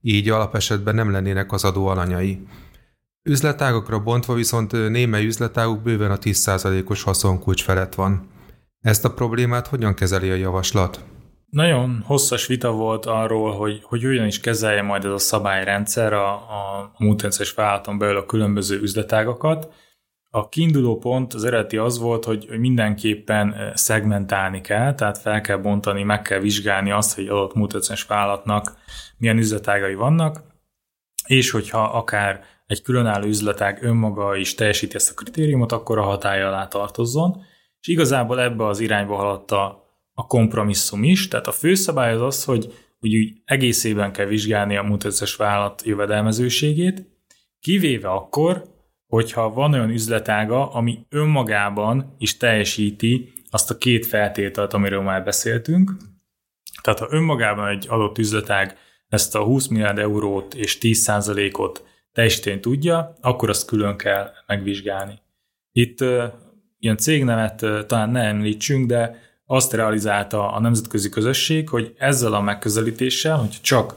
így 0.00 0.30
alapesetben 0.30 0.94
nem 0.94 1.10
lennének 1.10 1.52
az 1.52 1.64
adó 1.64 1.86
alanyai. 1.86 2.46
Üzletágokra 3.28 3.98
bontva 3.98 4.34
viszont 4.34 4.72
némely 4.72 5.26
üzletáguk 5.26 5.82
bőven 5.82 6.10
a 6.10 6.18
10%-os 6.18 7.02
haszonkulcs 7.02 7.62
felett 7.62 7.94
van. 7.94 8.28
Ezt 8.80 9.04
a 9.04 9.14
problémát 9.14 9.66
hogyan 9.66 9.94
kezeli 9.94 10.30
a 10.30 10.34
javaslat? 10.34 11.04
Nagyon 11.50 12.02
hosszas 12.06 12.46
vita 12.46 12.70
volt 12.70 13.06
arról, 13.06 13.52
hogy, 13.52 13.80
hogy 13.82 14.02
hogyan 14.02 14.26
is 14.26 14.40
kezelje 14.40 14.82
majd 14.82 15.04
ez 15.04 15.12
a 15.12 15.18
szabályrendszer 15.18 16.12
a, 16.12 16.32
a 16.32 16.92
multinacionális 16.98 17.54
vállalaton 17.54 17.98
belül 17.98 18.16
a 18.16 18.26
különböző 18.26 18.80
üzletágakat. 18.80 19.72
A 20.30 20.48
kiinduló 20.48 20.98
pont 20.98 21.34
az 21.34 21.44
eredeti 21.44 21.76
az 21.76 21.98
volt, 21.98 22.24
hogy 22.24 22.48
mindenképpen 22.58 23.52
eh, 23.52 23.74
szegmentálni 23.74 24.60
kell, 24.60 24.94
tehát 24.94 25.18
fel 25.18 25.40
kell 25.40 25.56
bontani, 25.56 26.02
meg 26.02 26.22
kell 26.22 26.38
vizsgálni 26.38 26.90
azt, 26.90 27.14
hogy 27.14 27.26
adott 27.26 27.54
multinacionális 27.54 28.06
vállalatnak 28.06 28.76
milyen 29.18 29.38
üzletágai 29.38 29.94
vannak, 29.94 30.42
és 31.26 31.50
hogyha 31.50 31.82
akár 31.82 32.44
egy 32.66 32.82
különálló 32.82 33.26
üzletág 33.26 33.82
önmaga 33.82 34.36
is 34.36 34.54
teljesíti 34.54 34.94
ezt 34.94 35.10
a 35.10 35.14
kritériumot, 35.14 35.72
akkor 35.72 35.98
a 35.98 36.02
hatája 36.02 36.46
alá 36.46 36.66
tartozzon. 36.68 37.42
És 37.80 37.88
igazából 37.88 38.40
ebbe 38.40 38.66
az 38.66 38.80
irányba 38.80 39.16
haladt 39.16 39.50
a 39.50 39.85
a 40.18 40.26
kompromisszum 40.26 41.04
is, 41.04 41.28
tehát 41.28 41.46
a 41.46 41.52
főszabály 41.52 42.12
az 42.12 42.20
az, 42.20 42.44
hogy, 42.44 42.72
hogy 42.98 43.16
úgy 43.16 43.32
egészében 43.44 44.12
kell 44.12 44.26
vizsgálni 44.26 44.76
a 44.76 44.82
mutatás 44.82 45.36
vállalat 45.36 45.82
jövedelmezőségét, 45.84 47.06
kivéve 47.60 48.08
akkor, 48.08 48.64
hogyha 49.06 49.52
van 49.52 49.72
olyan 49.72 49.90
üzletága, 49.90 50.70
ami 50.72 51.06
önmagában 51.08 52.14
is 52.18 52.36
teljesíti 52.36 53.32
azt 53.50 53.70
a 53.70 53.78
két 53.78 54.06
feltételt, 54.06 54.72
amiről 54.72 55.02
már 55.02 55.24
beszéltünk. 55.24 55.96
Tehát 56.82 56.98
ha 56.98 57.06
önmagában 57.10 57.68
egy 57.68 57.86
adott 57.88 58.18
üzletág 58.18 58.76
ezt 59.08 59.34
a 59.34 59.44
20 59.44 59.66
milliárd 59.66 59.98
eurót 59.98 60.54
és 60.54 60.78
10%-ot 60.80 61.84
teljesíteni 62.12 62.60
tudja, 62.60 63.16
akkor 63.20 63.48
azt 63.48 63.66
külön 63.66 63.96
kell 63.96 64.30
megvizsgálni. 64.46 65.20
Itt 65.72 66.00
ilyen 66.78 66.96
cégnevet 66.96 67.62
uh, 67.62 67.86
talán 67.86 68.10
ne 68.10 68.22
említsünk, 68.22 68.86
de 68.86 69.24
azt 69.46 69.72
realizálta 69.72 70.52
a 70.52 70.60
nemzetközi 70.60 71.08
közösség, 71.08 71.68
hogy 71.68 71.94
ezzel 71.98 72.32
a 72.32 72.40
megközelítéssel, 72.40 73.36
hogy 73.36 73.58
csak 73.62 73.94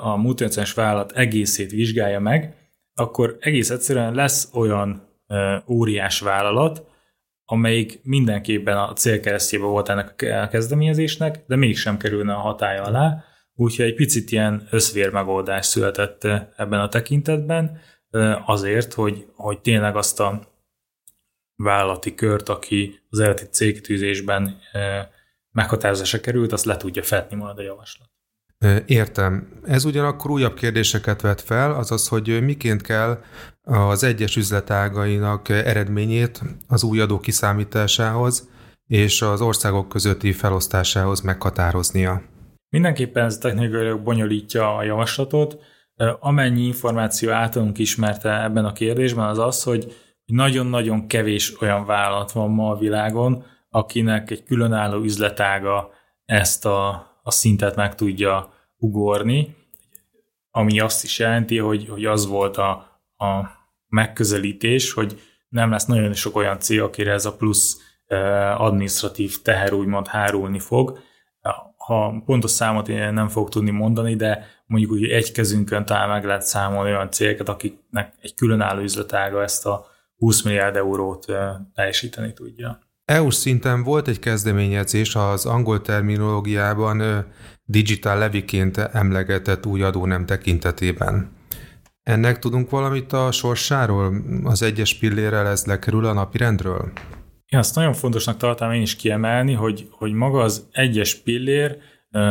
a 0.00 0.16
multinacionális 0.16 0.74
vállalat 0.74 1.12
egészét 1.12 1.70
vizsgálja 1.70 2.20
meg, 2.20 2.56
akkor 2.94 3.36
egész 3.40 3.70
egyszerűen 3.70 4.14
lesz 4.14 4.48
olyan 4.52 5.08
óriás 5.68 6.20
vállalat, 6.20 6.86
amelyik 7.44 8.00
mindenképpen 8.02 8.76
a 8.76 8.92
célkeresztjében 8.92 9.68
volt 9.68 9.88
ennek 9.88 10.22
a 10.42 10.48
kezdeményezésnek, 10.48 11.44
de 11.46 11.56
mégsem 11.56 11.96
kerülne 11.96 12.34
a 12.34 12.40
hatája 12.40 12.82
alá, 12.82 13.24
úgyhogy 13.54 13.84
egy 13.84 13.94
picit 13.94 14.30
ilyen 14.30 14.68
összvér 14.70 15.10
megoldás 15.10 15.66
született 15.66 16.24
ebben 16.56 16.80
a 16.80 16.88
tekintetben, 16.88 17.80
azért, 18.46 18.92
hogy, 18.92 19.26
hogy 19.36 19.60
tényleg 19.60 19.96
azt 19.96 20.20
a 20.20 20.51
vállalati 21.62 22.14
kört, 22.14 22.48
aki 22.48 23.00
az 23.10 23.18
eredeti 23.20 23.48
cégtűzésben 23.50 24.58
meghatározásra 25.50 26.20
került, 26.20 26.52
azt 26.52 26.64
le 26.64 26.76
tudja 26.76 27.02
fetni 27.02 27.36
majd 27.36 27.58
a 27.58 27.62
javaslat. 27.62 28.10
Értem. 28.86 29.60
Ez 29.64 29.84
ugyanakkor 29.84 30.30
újabb 30.30 30.54
kérdéseket 30.54 31.20
vet 31.20 31.40
fel, 31.40 31.74
azaz, 31.74 32.08
hogy 32.08 32.42
miként 32.42 32.82
kell 32.82 33.22
az 33.62 34.02
egyes 34.02 34.36
üzletágainak 34.36 35.48
eredményét 35.48 36.40
az 36.68 36.82
új 36.82 37.00
adó 37.00 37.20
kiszámításához 37.20 38.50
és 38.86 39.22
az 39.22 39.40
országok 39.40 39.88
közötti 39.88 40.32
felosztásához 40.32 41.20
meghatároznia. 41.20 42.22
Mindenképpen 42.68 43.24
ez 43.24 43.38
technikailag 43.38 44.02
bonyolítja 44.02 44.76
a 44.76 44.82
javaslatot. 44.82 45.58
Amennyi 46.20 46.62
információ 46.62 47.30
általunk 47.30 47.78
ismerte 47.78 48.42
ebben 48.42 48.64
a 48.64 48.72
kérdésben 48.72 49.24
az 49.24 49.38
az, 49.38 49.62
hogy 49.62 49.96
nagyon-nagyon 50.32 51.06
kevés 51.06 51.60
olyan 51.60 51.86
vállalat 51.86 52.32
van 52.32 52.50
ma 52.50 52.70
a 52.70 52.78
világon, 52.78 53.44
akinek 53.70 54.30
egy 54.30 54.44
különálló 54.44 55.02
üzletága 55.02 55.90
ezt 56.24 56.66
a, 56.66 56.88
a 57.22 57.30
szintet 57.30 57.76
meg 57.76 57.94
tudja 57.94 58.52
ugorni, 58.76 59.56
ami 60.50 60.80
azt 60.80 61.04
is 61.04 61.18
jelenti, 61.18 61.58
hogy, 61.58 61.88
hogy 61.88 62.04
az 62.04 62.26
volt 62.26 62.56
a, 62.56 62.70
a 63.16 63.50
megközelítés, 63.88 64.92
hogy 64.92 65.20
nem 65.48 65.70
lesz 65.70 65.84
nagyon 65.84 66.12
sok 66.12 66.36
olyan 66.36 66.58
cég, 66.58 66.80
akire 66.80 67.12
ez 67.12 67.24
a 67.24 67.36
plusz 67.36 67.80
administratív 68.56 69.42
teher 69.42 69.72
úgymond 69.72 70.06
hárulni 70.06 70.58
fog. 70.58 70.98
Ha 71.76 72.22
pontos 72.24 72.50
számot 72.50 72.88
én 72.88 73.12
nem 73.12 73.28
fog 73.28 73.48
tudni 73.48 73.70
mondani, 73.70 74.16
de 74.16 74.46
mondjuk 74.66 74.92
úgy 74.92 75.04
egy 75.04 75.32
kezünkön 75.32 75.84
talán 75.84 76.08
meg 76.08 76.24
lehet 76.24 76.42
számolni 76.42 76.90
olyan 76.90 77.10
cégeket, 77.10 77.48
akiknek 77.48 78.14
egy 78.20 78.34
különálló 78.34 78.80
üzletága 78.80 79.42
ezt 79.42 79.66
a 79.66 79.90
20 80.22 80.42
milliárd 80.42 80.76
eurót 80.76 81.26
teljesíteni 81.74 82.32
tudja. 82.32 82.78
EU-s 83.04 83.34
szinten 83.34 83.82
volt 83.82 84.08
egy 84.08 84.18
kezdeményezés 84.18 85.14
az 85.14 85.46
angol 85.46 85.80
terminológiában 85.80 87.26
digital 87.64 88.18
leviként 88.18 88.78
emlegetett 88.78 89.66
új 89.66 89.82
adónem 89.82 90.26
tekintetében. 90.26 91.30
Ennek 92.02 92.38
tudunk 92.38 92.70
valamit 92.70 93.12
a 93.12 93.32
sorsáról? 93.32 94.14
Az 94.44 94.62
egyes 94.62 94.94
pillérrel 94.98 95.46
ez 95.46 95.64
lekerül 95.64 96.06
a 96.06 96.12
napirendről? 96.12 96.92
Én 97.46 97.58
azt 97.58 97.74
nagyon 97.74 97.92
fontosnak 97.92 98.36
tartom 98.36 98.72
én 98.72 98.82
is 98.82 98.96
kiemelni, 98.96 99.52
hogy, 99.52 99.88
hogy 99.90 100.12
maga 100.12 100.40
az 100.40 100.66
egyes 100.72 101.14
pillér, 101.14 101.76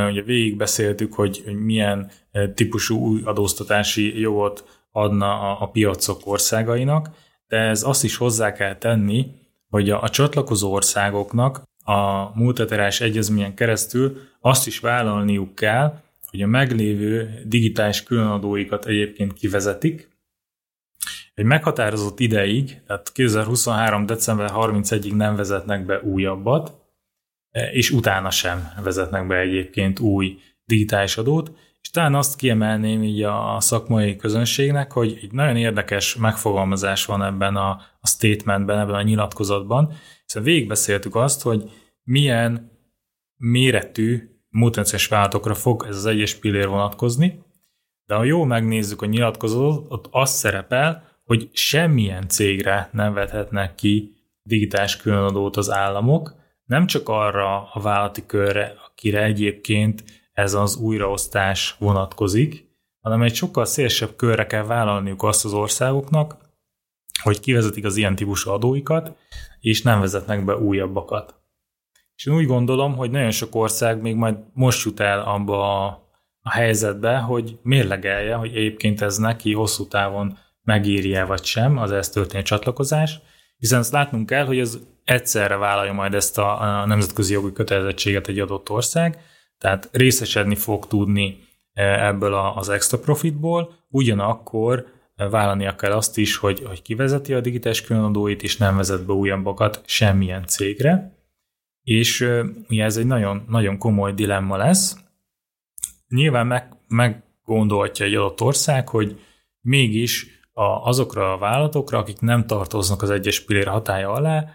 ugye 0.10 0.22
végig 0.22 0.58
beszéltük, 0.58 1.14
hogy, 1.14 1.42
hogy 1.46 1.56
milyen 1.56 2.12
típusú 2.56 2.98
új 2.98 3.22
adóztatási 3.24 4.20
jogot 4.20 4.84
adna 4.92 5.40
a, 5.40 5.62
a 5.62 5.70
piacok 5.70 6.22
országainak, 6.24 7.10
de 7.52 7.58
ez 7.58 7.84
azt 7.84 8.04
is 8.04 8.16
hozzá 8.16 8.52
kell 8.52 8.76
tenni, 8.76 9.26
hogy 9.70 9.90
a, 9.90 10.02
a 10.02 10.10
csatlakozó 10.10 10.72
országoknak 10.72 11.64
a 11.84 12.32
multilaterális 12.40 13.02
egyezményen 13.02 13.54
keresztül 13.56 14.18
azt 14.40 14.68
is 14.68 14.80
vállalniuk 14.80 15.56
kell, 15.56 16.02
hogy 16.30 16.42
a 16.42 16.48
meglévő 16.48 17.42
digitális 17.46 18.04
különadóikat 18.04 18.86
egyébként 18.86 19.34
kivezetik, 19.34 20.10
egy 21.34 21.46
meghatározott 21.46 22.20
ideig, 22.20 22.82
tehát 22.88 23.12
2023. 23.12 24.06
december 24.06 24.50
31-ig 24.54 25.16
nem 25.16 25.36
vezetnek 25.36 25.86
be 25.86 26.02
újabbat, 26.02 26.74
és 27.72 27.90
utána 27.90 28.30
sem 28.30 28.72
vezetnek 28.84 29.28
be 29.28 29.38
egyébként 29.38 30.00
új 30.00 30.38
digitális 30.66 31.18
adót, 31.18 31.52
és 31.82 31.90
talán 31.90 32.16
azt 32.16 32.36
kiemelném 32.36 33.04
így 33.04 33.24
a 33.24 33.58
szakmai 33.60 34.16
közönségnek, 34.16 34.92
hogy 34.92 35.20
egy 35.22 35.32
nagyon 35.32 35.58
érdekes 35.58 36.16
megfogalmazás 36.16 37.06
van 37.06 37.24
ebben 37.24 37.56
a, 37.56 37.70
a 38.00 38.08
statementben, 38.08 38.80
ebben 38.80 38.96
a 38.96 39.02
nyilatkozatban, 39.02 39.94
hiszen 40.26 40.44
végigbeszéltük 40.44 41.16
azt, 41.16 41.42
hogy 41.42 41.72
milyen 42.04 42.72
méretű 43.36 44.30
multinacionális 44.50 45.08
vállalatokra 45.08 45.54
fog 45.54 45.86
ez 45.90 45.96
az 45.96 46.06
egyes 46.06 46.36
pillér 46.36 46.68
vonatkozni, 46.68 47.44
de 48.06 48.16
ha 48.16 48.24
jól 48.24 48.46
megnézzük 48.46 49.02
a 49.02 49.06
nyilatkozatot, 49.06 49.86
ott 49.90 50.08
az 50.12 50.30
szerepel, 50.30 51.10
hogy 51.24 51.50
semmilyen 51.52 52.28
cégre 52.28 52.90
nem 52.92 53.14
vethetnek 53.14 53.76
ki 53.76 54.16
digitális 54.44 54.98
különadót 54.98 55.58
az 55.58 55.72
államok, 55.72 56.36
nem 56.66 56.86
csak 56.86 57.10
arra 57.10 57.72
a 57.72 57.80
vállalati 57.80 58.26
körre, 58.26 58.74
akire 58.88 59.24
egyébként 59.24 60.04
ez 60.32 60.54
az 60.54 60.76
újraosztás 60.76 61.76
vonatkozik, 61.80 62.70
hanem 63.02 63.22
egy 63.22 63.36
sokkal 63.36 63.66
szélesebb 63.66 64.16
körre 64.16 64.48
kell 64.48 64.64
vállalniuk 64.64 65.24
azt 65.24 65.46
az 65.46 65.54
országoknak, 65.54 66.38
hogy 67.24 67.40
kivezetik 67.40 67.86
az 67.86 67.96
ilyen 67.96 68.16
típusú 68.16 68.50
adóikat, 68.50 69.16
és 69.60 69.82
nem 69.82 70.00
vezetnek 70.00 70.46
be 70.46 70.58
újabbakat. 70.58 71.36
És 72.16 72.26
én 72.26 72.34
úgy 72.34 72.46
gondolom, 72.46 72.96
hogy 72.96 73.12
nagyon 73.12 73.32
sok 73.32 73.56
ország 73.56 74.02
még 74.02 74.16
majd 74.16 74.38
most 74.54 74.86
jut 74.86 75.00
el 75.00 75.20
abba 75.20 75.86
a, 75.86 76.10
a 76.42 76.52
helyzetbe, 76.52 77.18
hogy 77.18 77.60
mérlegelje, 77.62 78.36
hogy 78.36 78.56
egyébként 78.56 79.02
ez 79.02 79.18
neki 79.18 79.54
hosszú 79.54 79.88
távon 79.88 80.38
megírja 80.64 81.26
vagy 81.26 81.44
sem 81.44 81.78
az 81.78 81.92
ezt 81.92 82.14
történő 82.14 82.44
csatlakozás, 82.44 83.20
hiszen 83.58 83.80
azt 83.80 83.92
látnunk 83.92 84.26
kell, 84.26 84.46
hogy 84.46 84.60
ez 84.60 84.78
egyszerre 85.04 85.56
vállalja 85.56 85.94
majd 85.94 86.14
ezt 86.14 86.38
a, 86.38 86.62
a 86.82 86.86
nemzetközi 86.86 87.34
jogi 87.34 87.52
kötelezettséget 87.52 88.28
egy 88.28 88.40
adott 88.40 88.70
ország, 88.70 89.20
tehát 89.62 89.90
részesedni 89.92 90.56
fog 90.56 90.88
tudni 90.88 91.38
e, 91.74 92.08
ebből 92.08 92.34
az 92.34 92.70
extra 92.70 93.00
profitból, 93.00 93.74
ugyanakkor 93.90 94.86
vállalnia 95.30 95.76
kell 95.76 95.92
azt 95.92 96.18
is, 96.18 96.36
hogy, 96.36 96.64
hogy 96.66 96.82
kivezeti 96.82 97.34
a 97.34 97.42
digitális 97.42 97.82
különadóit, 97.82 98.44
és 98.44 98.58
nem 98.58 98.76
vezet 98.76 99.06
be 99.06 99.14
újabbakat 99.14 99.82
semmilyen 99.86 100.46
cégre. 100.46 101.16
És 101.84 102.30
ugye 102.70 102.84
ez 102.84 102.98
egy 102.98 103.06
nagyon, 103.06 103.46
nagyon 103.48 103.78
komoly 103.78 104.14
dilemma 104.14 104.58
lesz. 104.58 104.98
Nyilván 106.08 106.48
meg, 106.48 106.76
meggondolhatja 106.88 108.06
egy 108.06 108.16
adott 108.16 108.42
ország, 108.42 108.90
hogy 108.90 109.20
mégis 109.62 110.28
a, 110.54 110.64
azokra 110.64 111.34
a 111.34 111.38
vállalatokra, 111.38 111.98
akik 111.98 112.20
nem 112.20 112.48
tartoznak 112.48 113.02
az 113.02 113.10
egyes 113.10 113.40
pillér 113.40 113.68
hatája 113.68 114.12
alá, 114.12 114.38
e, 114.38 114.54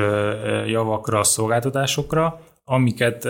javakra, 0.66 1.25
szolgáltatásokra, 1.25 2.40
amiket 2.64 3.25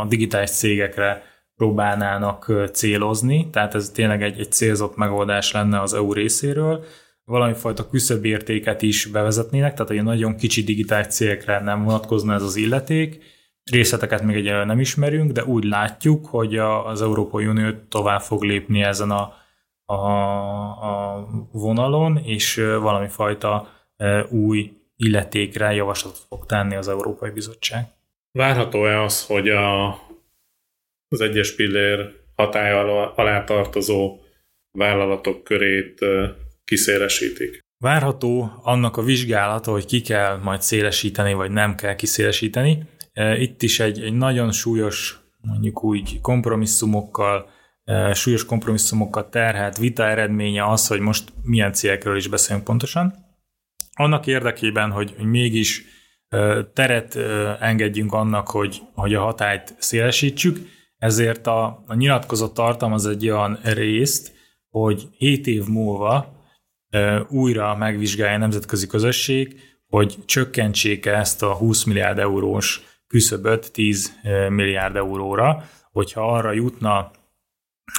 a 0.00 0.04
digitális 0.08 0.50
cégekre 0.50 1.34
próbálnának 1.56 2.52
célozni, 2.72 3.50
tehát 3.50 3.74
ez 3.74 3.90
tényleg 3.90 4.22
egy, 4.22 4.40
egy 4.40 4.52
célzott 4.52 4.96
megoldás 4.96 5.52
lenne 5.52 5.80
az 5.80 5.94
EU 5.94 6.12
részéről, 6.12 6.84
valami 7.24 7.54
fajta 7.54 7.88
küszöbértéket 7.88 8.82
is 8.82 9.06
bevezetnének, 9.06 9.74
tehát 9.74 9.90
egy 9.90 10.02
nagyon 10.02 10.36
kicsi 10.36 10.62
digitális 10.62 11.06
cégekre 11.06 11.60
nem 11.60 11.84
vonatkozna 11.84 12.34
ez 12.34 12.42
az 12.42 12.56
illeték, 12.56 13.22
részleteket 13.70 14.22
még 14.22 14.36
egyelőre 14.36 14.64
nem 14.64 14.80
ismerünk, 14.80 15.32
de 15.32 15.44
úgy 15.44 15.64
látjuk, 15.64 16.26
hogy 16.26 16.56
az 16.58 17.02
Európai 17.02 17.46
Unió 17.46 17.70
tovább 17.88 18.20
fog 18.20 18.42
lépni 18.42 18.82
ezen 18.82 19.10
a, 19.10 19.32
a, 19.84 19.94
a 19.94 21.26
vonalon, 21.52 22.16
és 22.16 22.54
valami 22.80 23.08
fajta 23.08 23.68
új 24.28 24.72
illetékre 24.96 25.72
javaslatot 25.72 26.18
fog 26.28 26.46
tenni 26.46 26.74
az 26.74 26.88
Európai 26.88 27.30
Bizottság. 27.30 27.84
Várható-e 28.32 29.02
az, 29.02 29.26
hogy 29.26 29.48
a, 29.48 29.98
az 31.08 31.20
egyes 31.20 31.54
pillér 31.54 32.12
hatája 32.34 33.14
alá 33.14 33.44
tartozó 33.44 34.18
vállalatok 34.70 35.44
körét 35.44 35.98
kiszélesítik? 36.64 37.64
Várható 37.78 38.50
annak 38.62 38.96
a 38.96 39.02
vizsgálata, 39.02 39.70
hogy 39.70 39.86
ki 39.86 40.00
kell 40.00 40.36
majd 40.36 40.62
szélesíteni, 40.62 41.32
vagy 41.32 41.50
nem 41.50 41.74
kell 41.74 41.94
kiszélesíteni. 41.94 42.88
Itt 43.38 43.62
is 43.62 43.80
egy, 43.80 44.02
egy 44.02 44.12
nagyon 44.12 44.52
súlyos, 44.52 45.18
mondjuk 45.40 45.84
úgy 45.84 46.20
kompromisszumokkal, 46.20 47.50
súlyos 48.12 48.44
kompromisszumokkal 48.44 49.28
terhelt 49.28 49.76
vita 49.76 50.08
eredménye 50.08 50.70
az, 50.70 50.86
hogy 50.86 51.00
most 51.00 51.32
milyen 51.42 51.72
célekről 51.72 52.16
is 52.16 52.28
beszélünk 52.28 52.64
pontosan. 52.64 53.14
Annak 53.92 54.26
érdekében, 54.26 54.90
hogy 54.90 55.14
mégis 55.18 55.84
teret 56.72 57.16
engedjünk 57.60 58.12
annak, 58.12 58.48
hogy, 58.48 58.80
hogy 58.94 59.14
a 59.14 59.22
hatályt 59.22 59.74
szélesítsük, 59.78 60.58
ezért 60.98 61.46
a, 61.46 61.82
a 61.86 61.94
nyilatkozat 61.94 62.54
tartalmaz 62.54 63.06
egy 63.06 63.28
olyan 63.28 63.58
részt, 63.62 64.34
hogy 64.68 65.08
7 65.18 65.46
év 65.46 65.66
múlva 65.66 66.34
újra 67.28 67.76
megvizsgálja 67.76 68.34
a 68.34 68.38
nemzetközi 68.38 68.86
közösség, 68.86 69.60
hogy 69.86 70.16
csökkentsék 70.24 71.06
ezt 71.06 71.42
a 71.42 71.54
20 71.54 71.84
milliárd 71.84 72.18
eurós 72.18 72.82
küszöböt 73.06 73.72
10 73.72 74.12
milliárd 74.48 74.96
euróra, 74.96 75.64
hogyha 75.92 76.32
arra 76.32 76.52
jutna 76.52 77.10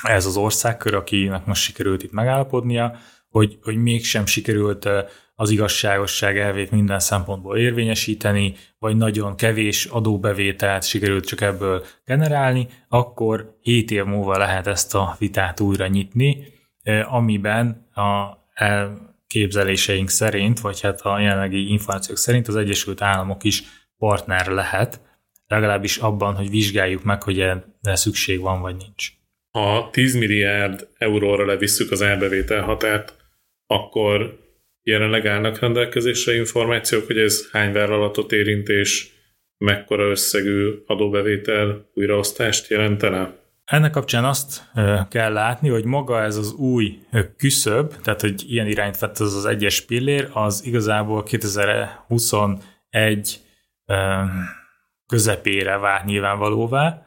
ez 0.01 0.25
az 0.25 0.37
országkör, 0.37 0.93
akinek 0.93 1.45
most 1.45 1.61
sikerült 1.61 2.03
itt 2.03 2.11
megállapodnia, 2.11 2.97
hogy, 3.29 3.59
hogy 3.61 3.75
mégsem 3.75 4.25
sikerült 4.25 4.89
az 5.39 5.49
igazságosság 5.49 6.37
elvét 6.37 6.71
minden 6.71 6.99
szempontból 6.99 7.57
érvényesíteni, 7.57 8.53
vagy 8.79 8.95
nagyon 8.95 9.35
kevés 9.35 9.85
adóbevételt 9.85 10.83
sikerült 10.83 11.25
csak 11.25 11.41
ebből 11.41 11.85
generálni, 12.05 12.67
akkor 12.87 13.57
7 13.61 13.91
év 13.91 14.03
múlva 14.03 14.37
lehet 14.37 14.67
ezt 14.67 14.95
a 14.95 15.15
vitát 15.19 15.59
újra 15.59 15.87
nyitni, 15.87 16.53
amiben 17.09 17.87
a 17.93 18.37
elképzeléseink 18.53 20.09
szerint, 20.09 20.59
vagy 20.59 20.81
hát 20.81 21.01
a 21.01 21.19
jelenlegi 21.19 21.71
információk 21.71 22.17
szerint 22.17 22.47
az 22.47 22.55
Egyesült 22.55 23.01
Államok 23.01 23.43
is 23.43 23.63
partner 23.97 24.47
lehet, 24.47 25.01
legalábbis 25.47 25.97
abban, 25.97 26.35
hogy 26.35 26.49
vizsgáljuk 26.49 27.03
meg, 27.03 27.23
hogy 27.23 27.39
erre 27.39 27.95
szükség 27.95 28.39
van, 28.39 28.61
vagy 28.61 28.75
nincs. 28.75 29.07
Ha 29.51 29.89
10 29.91 30.15
milliárd 30.15 30.87
euróra 30.97 31.45
levisszük 31.45 31.91
az 31.91 32.01
elbevétel 32.01 32.61
határt, 32.61 33.15
akkor 33.67 34.45
jelenleg 34.87 35.25
állnak 35.25 35.59
rendelkezésre 35.59 36.35
információk, 36.35 37.05
hogy 37.05 37.17
ez 37.17 37.49
hány 37.51 37.71
vállalatot 37.71 38.31
érint, 38.31 38.67
és 38.67 39.07
mekkora 39.57 40.09
összegű 40.09 40.69
adóbevétel 40.85 41.89
újraosztást 41.93 42.69
jelentene? 42.69 43.35
Ennek 43.65 43.91
kapcsán 43.91 44.25
azt 44.25 44.71
kell 45.09 45.33
látni, 45.33 45.69
hogy 45.69 45.85
maga 45.85 46.21
ez 46.21 46.35
az 46.35 46.53
új 46.53 46.99
küszöb, 47.37 47.93
tehát 48.03 48.21
hogy 48.21 48.43
ilyen 48.47 48.67
irányt 48.67 48.99
vett 48.99 49.17
az 49.17 49.35
az 49.35 49.45
egyes 49.45 49.81
pillér, 49.81 50.29
az 50.33 50.65
igazából 50.65 51.23
2021 51.23 53.39
közepére 55.07 55.77
vált 55.77 56.05
nyilvánvalóvá, 56.05 57.05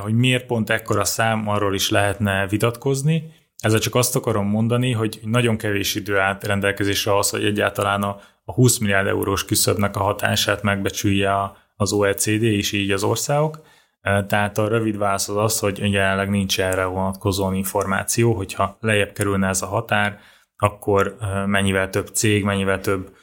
hogy 0.00 0.14
miért 0.14 0.46
pont 0.46 0.70
ekkora 0.70 1.04
szám, 1.04 1.48
arról 1.48 1.74
is 1.74 1.90
lehetne 1.90 2.46
vitatkozni. 2.46 3.40
Ezzel 3.62 3.78
csak 3.78 3.94
azt 3.94 4.16
akarom 4.16 4.46
mondani, 4.46 4.92
hogy 4.92 5.20
nagyon 5.24 5.56
kevés 5.56 5.94
idő 5.94 6.18
állt 6.18 6.44
rendelkezésre 6.44 7.16
az, 7.16 7.30
hogy 7.30 7.44
egyáltalán 7.44 8.02
a, 8.02 8.20
20 8.44 8.78
milliárd 8.78 9.06
eurós 9.06 9.44
küszöbnek 9.44 9.96
a 9.96 10.02
hatását 10.02 10.62
megbecsülje 10.62 11.52
az 11.76 11.92
OECD 11.92 12.42
és 12.42 12.72
így 12.72 12.90
az 12.90 13.02
országok. 13.02 13.60
Tehát 14.02 14.58
a 14.58 14.68
rövid 14.68 14.98
válasz 14.98 15.28
az 15.28 15.36
az, 15.36 15.58
hogy 15.58 15.92
jelenleg 15.92 16.30
nincs 16.30 16.60
erre 16.60 16.84
vonatkozó 16.84 17.52
információ, 17.52 18.32
hogyha 18.32 18.76
lejjebb 18.80 19.12
kerülne 19.12 19.48
ez 19.48 19.62
a 19.62 19.66
határ, 19.66 20.18
akkor 20.56 21.16
mennyivel 21.46 21.90
több 21.90 22.06
cég, 22.06 22.44
mennyivel 22.44 22.80
több 22.80 23.16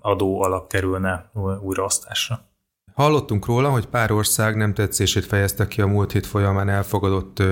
adó 0.00 0.42
alap 0.42 0.68
kerülne 0.68 1.30
újraosztásra. 1.60 2.40
Hallottunk 2.94 3.46
róla, 3.46 3.70
hogy 3.70 3.86
pár 3.86 4.12
ország 4.12 4.56
nem 4.56 4.74
tetszését 4.74 5.24
fejezte 5.24 5.68
ki 5.68 5.80
a 5.80 5.86
múlt 5.86 6.12
hét 6.12 6.26
folyamán 6.26 6.68
elfogadott 6.68 7.42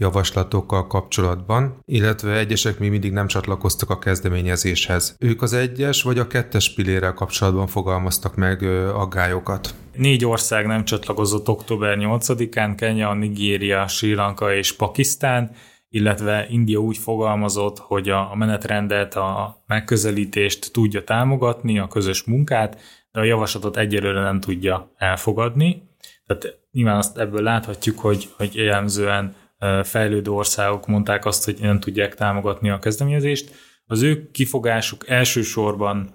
javaslatokkal 0.00 0.86
kapcsolatban, 0.86 1.78
illetve 1.84 2.38
egyesek 2.38 2.78
még 2.78 2.90
mindig 2.90 3.12
nem 3.12 3.26
csatlakoztak 3.26 3.90
a 3.90 3.98
kezdeményezéshez. 3.98 5.16
Ők 5.18 5.42
az 5.42 5.52
egyes 5.52 6.02
vagy 6.02 6.18
a 6.18 6.26
kettes 6.26 6.74
pillérrel 6.74 7.14
kapcsolatban 7.14 7.66
fogalmaztak 7.66 8.36
meg 8.36 8.62
aggályokat. 8.94 9.74
Négy 9.96 10.24
ország 10.24 10.66
nem 10.66 10.84
csatlakozott 10.84 11.48
október 11.48 11.96
8-án, 12.00 12.74
Kenya, 12.76 13.14
Nigéria, 13.14 13.88
Sri 13.88 14.14
Lanka 14.14 14.54
és 14.54 14.72
Pakisztán, 14.72 15.50
illetve 15.88 16.46
India 16.50 16.78
úgy 16.78 16.98
fogalmazott, 16.98 17.78
hogy 17.78 18.08
a 18.08 18.34
menetrendet, 18.34 19.16
a 19.16 19.62
megközelítést 19.66 20.72
tudja 20.72 21.04
támogatni, 21.04 21.78
a 21.78 21.88
közös 21.88 22.24
munkát, 22.24 22.80
de 23.12 23.20
a 23.20 23.24
javaslatot 23.24 23.76
egyelőre 23.76 24.20
nem 24.20 24.40
tudja 24.40 24.90
elfogadni. 24.96 25.82
Tehát 26.26 26.58
nyilván 26.72 26.96
azt 26.96 27.18
ebből 27.18 27.42
láthatjuk, 27.42 27.98
hogy, 27.98 28.28
hogy 28.36 28.54
jellemzően 28.54 29.34
fejlődő 29.82 30.30
országok 30.30 30.86
mondták 30.86 31.24
azt, 31.24 31.44
hogy 31.44 31.56
nem 31.60 31.80
tudják 31.80 32.14
támogatni 32.14 32.70
a 32.70 32.78
kezdeményezést. 32.78 33.54
Az 33.86 34.02
ő 34.02 34.30
kifogásuk 34.30 35.08
elsősorban 35.08 36.14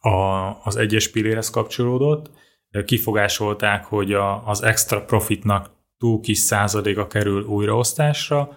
a, 0.00 0.08
az 0.64 0.76
egyes 0.76 1.08
pillérhez 1.08 1.50
kapcsolódott, 1.50 2.30
kifogásolták, 2.84 3.84
hogy 3.84 4.12
a, 4.12 4.48
az 4.48 4.62
extra 4.62 5.04
profitnak 5.04 5.70
túl 5.98 6.20
kis 6.20 6.38
százaléka 6.38 7.06
kerül 7.06 7.42
újraosztásra, 7.42 8.56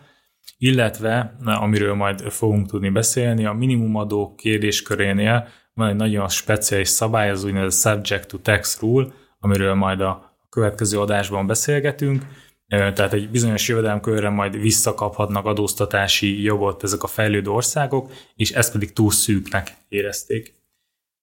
illetve, 0.58 1.36
amiről 1.44 1.94
majd 1.94 2.22
fogunk 2.22 2.68
tudni 2.68 2.90
beszélni, 2.90 3.46
a 3.46 3.54
minimumadó 3.54 4.36
kérdéskörénél 4.36 5.48
van 5.74 5.90
egy 5.90 5.96
nagyon 5.96 6.30
speciális 6.30 6.88
szabály, 6.88 7.30
az 7.30 7.44
úgynevezett 7.44 7.94
subject 7.94 8.28
to 8.28 8.38
tax 8.38 8.80
rule, 8.80 9.08
amiről 9.40 9.74
majd 9.74 10.02
a 10.02 10.38
következő 10.50 11.00
adásban 11.00 11.48
beszélgetünk, 11.48 12.26
tehát 12.68 13.14
egy 13.14 13.30
bizonyos 13.30 13.68
jövedelemkörre 13.68 14.30
majd 14.30 14.60
visszakaphatnak 14.60 15.46
adóztatási 15.46 16.42
jogot 16.42 16.84
ezek 16.84 17.04
a 17.04 17.08
fejlődő 17.08 17.50
országok, 17.50 18.12
és 18.36 18.52
ezt 18.52 18.72
pedig 18.72 18.94
túl 18.94 19.12
szűknek 19.12 19.76
érezték. 19.88 20.56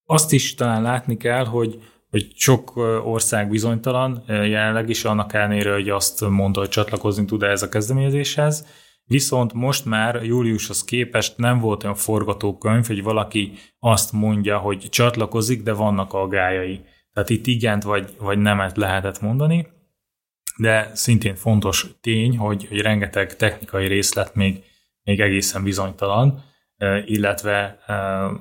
Azt 0.05 0.33
is 0.33 0.55
talán 0.55 0.83
látni 0.83 1.17
kell, 1.17 1.45
hogy, 1.45 1.83
hogy 2.11 2.33
sok 2.35 2.77
ország 3.05 3.49
bizonytalan, 3.49 4.25
jelenleg 4.27 4.89
is 4.89 5.05
annak 5.05 5.33
ellenére, 5.33 5.73
hogy 5.73 5.89
azt 5.89 6.21
mondta, 6.29 6.61
hogy 6.61 6.69
csatlakozni 6.69 7.25
tud 7.25 7.43
ez 7.43 7.63
a 7.63 7.69
kezdeményezéshez, 7.69 8.67
viszont 9.05 9.53
most 9.53 9.85
már 9.85 10.25
júliushoz 10.25 10.85
képest 10.85 11.37
nem 11.37 11.59
volt 11.59 11.83
olyan 11.83 11.97
forgatókönyv, 11.97 12.87
hogy 12.87 13.03
valaki 13.03 13.53
azt 13.79 14.13
mondja, 14.13 14.59
hogy 14.59 14.87
csatlakozik, 14.91 15.63
de 15.63 15.73
vannak 15.73 16.13
aggájai. 16.13 16.81
Tehát 17.13 17.31
itt 17.31 17.47
igent 17.47 17.83
vagy, 17.83 18.15
vagy 18.19 18.39
nemet 18.39 18.77
lehetett 18.77 19.21
mondani, 19.21 19.67
de 20.57 20.91
szintén 20.95 21.35
fontos 21.35 21.87
tény, 22.01 22.37
hogy, 22.37 22.67
hogy 22.69 22.81
rengeteg 22.81 23.37
technikai 23.37 23.87
részlet 23.87 24.35
még, 24.35 24.63
még 25.03 25.21
egészen 25.21 25.63
bizonytalan, 25.63 26.45
illetve 27.05 27.79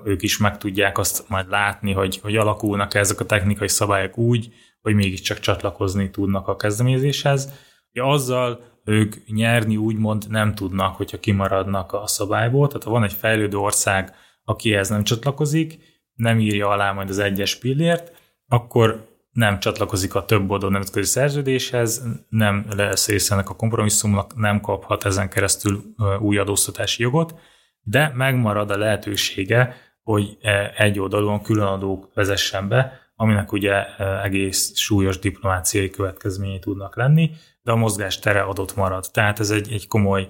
ők 0.03 0.21
is 0.21 0.37
meg 0.37 0.57
tudják 0.57 0.97
azt 0.97 1.29
majd 1.29 1.49
látni, 1.49 1.91
hogy, 1.91 2.19
hogy 2.21 2.35
alakulnak 2.35 2.93
ezek 2.93 3.19
a 3.19 3.25
technikai 3.25 3.67
szabályok 3.67 4.17
úgy, 4.17 4.53
hogy 4.81 4.95
mégiscsak 4.95 5.39
csatlakozni 5.39 6.09
tudnak 6.09 6.47
a 6.47 6.55
kezdeményezéshez. 6.55 7.51
Ja, 7.91 8.05
azzal 8.05 8.71
ők 8.83 9.15
nyerni 9.27 9.77
úgymond 9.77 10.29
nem 10.29 10.55
tudnak, 10.55 10.95
hogyha 10.95 11.19
kimaradnak 11.19 11.93
a 11.93 12.07
szabályból. 12.07 12.67
Tehát 12.67 12.83
ha 12.83 12.89
van 12.89 13.03
egy 13.03 13.13
fejlődő 13.13 13.57
ország, 13.57 14.15
akihez 14.43 14.89
nem 14.89 15.03
csatlakozik, 15.03 15.79
nem 16.13 16.39
írja 16.39 16.69
alá 16.69 16.91
majd 16.91 17.09
az 17.09 17.19
egyes 17.19 17.55
pillért, 17.55 18.11
akkor 18.47 19.07
nem 19.33 19.59
csatlakozik 19.59 20.15
a 20.15 20.25
több 20.25 20.49
oldal 20.49 20.69
nemzetközi 20.69 21.09
szerződéshez, 21.09 22.03
nem 22.29 22.65
lesz 22.75 23.07
része 23.07 23.33
ennek 23.33 23.49
a 23.49 23.55
kompromisszumnak, 23.55 24.35
nem 24.35 24.61
kaphat 24.61 25.05
ezen 25.05 25.29
keresztül 25.29 25.83
új 26.19 26.37
adóztatási 26.37 27.01
jogot, 27.01 27.39
de 27.81 28.11
megmarad 28.15 28.71
a 28.71 28.77
lehetősége, 28.77 29.75
hogy 30.03 30.37
e, 30.41 30.73
egy 30.77 30.99
oldalon 30.99 31.41
különadók 31.41 32.13
vezessen 32.13 32.67
be, 32.67 33.03
aminek 33.15 33.51
ugye 33.51 33.97
egész 34.23 34.75
súlyos 34.75 35.19
diplomáciai 35.19 35.89
következményei 35.89 36.59
tudnak 36.59 36.95
lenni, 36.95 37.31
de 37.61 37.71
a 37.71 37.75
mozgás 37.75 38.19
tere 38.19 38.41
adott 38.41 38.75
marad. 38.75 39.05
Tehát 39.11 39.39
ez 39.39 39.49
egy, 39.49 39.71
egy 39.71 39.87
komoly 39.87 40.29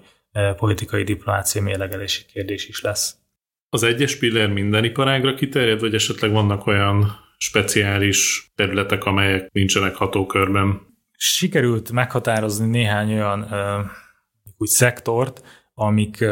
politikai 0.57 1.03
diplomáciai 1.03 1.63
mérlegelési 1.63 2.25
kérdés 2.25 2.67
is 2.67 2.81
lesz. 2.81 3.15
Az 3.69 3.83
egyes 3.83 4.17
pillér 4.17 4.49
minden 4.49 4.83
iparágra 4.83 5.33
kiterjed, 5.33 5.79
vagy 5.79 5.93
esetleg 5.93 6.31
vannak 6.31 6.67
olyan 6.67 7.22
speciális 7.43 8.51
területek, 8.55 9.03
amelyek 9.05 9.51
nincsenek 9.51 9.95
hatókörben. 9.95 10.81
Sikerült 11.17 11.91
meghatározni 11.91 12.67
néhány 12.67 13.13
olyan 13.13 13.47
úgy 14.57 14.67
szektort, 14.67 15.41
amik 15.73 16.25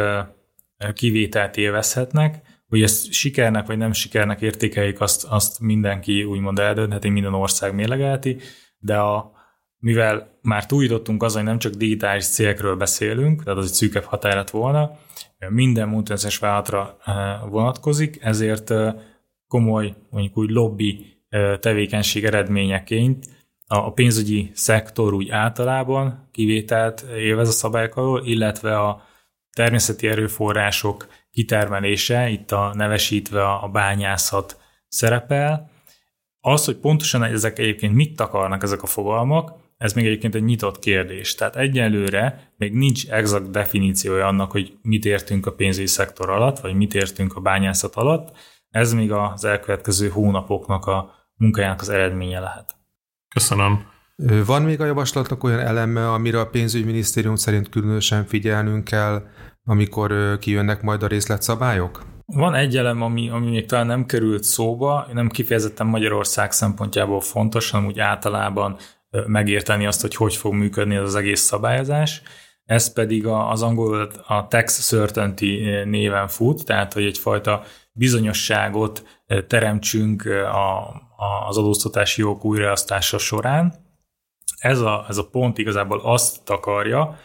kivételt 0.93 1.57
élvezhetnek. 1.57 2.49
hogy 2.67 2.81
ezt 2.81 3.11
sikernek 3.11 3.67
vagy 3.67 3.77
nem 3.77 3.93
sikernek 3.93 4.41
értékeljük, 4.41 5.01
azt, 5.01 5.23
azt 5.23 5.59
mindenki 5.59 6.23
úgymond 6.23 6.59
eldöntheti, 6.59 7.09
minden 7.09 7.33
ország 7.33 7.75
mérlegelheti, 7.75 8.37
de 8.77 8.97
a, 8.97 9.31
mivel 9.77 10.39
már 10.41 10.65
túljutottunk 10.65 11.23
azon, 11.23 11.41
hogy 11.41 11.49
nem 11.49 11.59
csak 11.59 11.73
digitális 11.73 12.25
cégekről 12.25 12.75
beszélünk, 12.75 13.43
tehát 13.43 13.59
az 13.59 13.65
egy 13.65 13.73
szűkebb 13.73 14.03
határat 14.03 14.49
volna, 14.49 14.91
minden 15.49 15.87
multinacionális 15.87 16.39
vállalatra 16.39 16.97
vonatkozik, 17.49 18.17
ezért 18.21 18.73
komoly, 19.51 19.93
mondjuk 20.09 20.37
úgy 20.37 20.49
lobby 20.49 21.05
tevékenység 21.59 22.23
eredményeként 22.23 23.25
a 23.67 23.91
pénzügyi 23.93 24.51
szektor 24.53 25.13
úgy 25.13 25.29
általában 25.29 26.27
kivételt 26.31 27.05
élvez 27.17 27.47
a 27.47 27.51
szabályok 27.51 27.95
alól, 27.95 28.25
illetve 28.25 28.79
a 28.79 29.01
természeti 29.53 30.07
erőforrások 30.07 31.07
kitermelése, 31.31 32.29
itt 32.29 32.51
a 32.51 32.71
nevesítve 32.75 33.49
a 33.49 33.67
bányászat 33.67 34.57
szerepel. 34.87 35.69
Az, 36.39 36.65
hogy 36.65 36.75
pontosan 36.75 37.23
ezek 37.23 37.59
egyébként 37.59 37.93
mit 37.93 38.15
takarnak 38.15 38.63
ezek 38.63 38.81
a 38.81 38.87
fogalmak, 38.87 39.53
ez 39.77 39.93
még 39.93 40.05
egyébként 40.05 40.35
egy 40.35 40.43
nyitott 40.43 40.79
kérdés. 40.79 41.35
Tehát 41.35 41.55
egyelőre 41.55 42.51
még 42.57 42.73
nincs 42.73 43.09
exakt 43.09 43.51
definíciója 43.51 44.27
annak, 44.27 44.51
hogy 44.51 44.77
mit 44.81 45.05
értünk 45.05 45.45
a 45.45 45.53
pénzügyi 45.53 45.87
szektor 45.87 46.29
alatt, 46.29 46.59
vagy 46.59 46.73
mit 46.73 46.93
értünk 46.93 47.35
a 47.35 47.41
bányászat 47.41 47.95
alatt. 47.95 48.37
Ez 48.71 48.93
még 48.93 49.11
az 49.11 49.45
elkövetkező 49.45 50.09
hónapoknak 50.09 50.85
a 50.85 51.11
munkájának 51.35 51.81
az 51.81 51.89
eredménye 51.89 52.39
lehet. 52.39 52.75
Köszönöm. 53.33 53.85
Van 54.45 54.61
még 54.61 54.81
a 54.81 54.85
javaslatnak 54.85 55.43
olyan 55.43 55.59
eleme, 55.59 56.11
amire 56.11 56.39
a 56.39 56.47
pénzügyminisztérium 56.47 57.35
szerint 57.35 57.69
különösen 57.69 58.25
figyelnünk 58.25 58.83
kell, 58.83 59.27
amikor 59.63 60.37
kijönnek 60.39 60.81
majd 60.81 61.03
a 61.03 61.07
részletszabályok? 61.07 62.01
Van 62.25 62.55
egy 62.55 62.77
elem, 62.77 63.01
ami, 63.01 63.29
ami 63.29 63.49
még 63.49 63.65
talán 63.65 63.85
nem 63.85 64.05
került 64.05 64.43
szóba, 64.43 65.07
nem 65.13 65.29
kifejezetten 65.29 65.87
Magyarország 65.87 66.51
szempontjából 66.51 67.21
fontos, 67.21 67.69
hanem 67.69 67.87
úgy 67.87 67.99
általában 67.99 68.77
megérteni 69.27 69.85
azt, 69.85 70.01
hogy 70.01 70.15
hogy 70.15 70.35
fog 70.35 70.53
működni 70.53 70.95
az, 70.95 71.07
az 71.07 71.15
egész 71.15 71.41
szabályozás. 71.41 72.21
Ez 72.65 72.93
pedig 72.93 73.25
az 73.25 73.61
angol 73.61 74.11
a 74.27 74.47
tax 74.47 74.87
certainty 74.87 75.43
néven 75.85 76.27
fut, 76.27 76.65
tehát 76.65 76.93
hogy 76.93 77.03
egyfajta 77.03 77.63
bizonyosságot 77.91 79.23
teremtsünk 79.47 80.25
a, 80.25 80.87
a, 81.15 81.47
az 81.47 81.57
adóztatási 81.57 82.21
jogok 82.21 82.45
újraasztása 82.45 83.17
során. 83.17 83.73
Ez 84.57 84.79
a, 84.79 85.05
ez 85.07 85.17
a 85.17 85.29
pont 85.29 85.57
igazából 85.57 85.99
azt 86.03 86.43
takarja, 86.43 87.17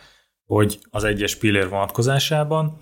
hogy 0.46 0.78
az 0.90 1.04
egyes 1.04 1.36
pillér 1.36 1.68
vonatkozásában, 1.68 2.78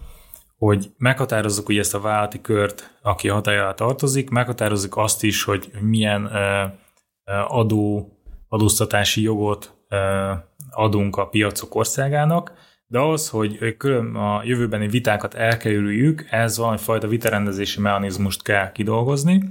hogy 0.56 0.90
meghatározzuk 0.96 1.68
ugye 1.68 1.80
ezt 1.80 1.94
a 1.94 2.00
vállalati 2.00 2.40
kört, 2.40 2.98
aki 3.02 3.28
a 3.28 3.34
hatájára 3.34 3.74
tartozik, 3.74 4.30
meghatározzuk 4.30 4.96
azt 4.96 5.22
is, 5.22 5.44
hogy 5.44 5.70
milyen 5.80 6.30
adó, 7.48 8.08
adóztatási 8.48 9.22
jogot 9.22 9.74
adunk 10.70 11.16
a 11.16 11.28
piacok 11.28 11.74
országának, 11.74 12.52
de 12.94 13.00
az, 13.00 13.28
hogy 13.28 13.76
külön 13.76 14.14
a 14.14 14.42
jövőbeni 14.44 14.88
vitákat 14.88 15.34
elkerüljük, 15.34 16.26
ez 16.30 16.56
valamifajta 16.58 17.08
vitarendezési 17.08 17.80
mechanizmust 17.80 18.42
kell 18.42 18.72
kidolgozni, 18.72 19.42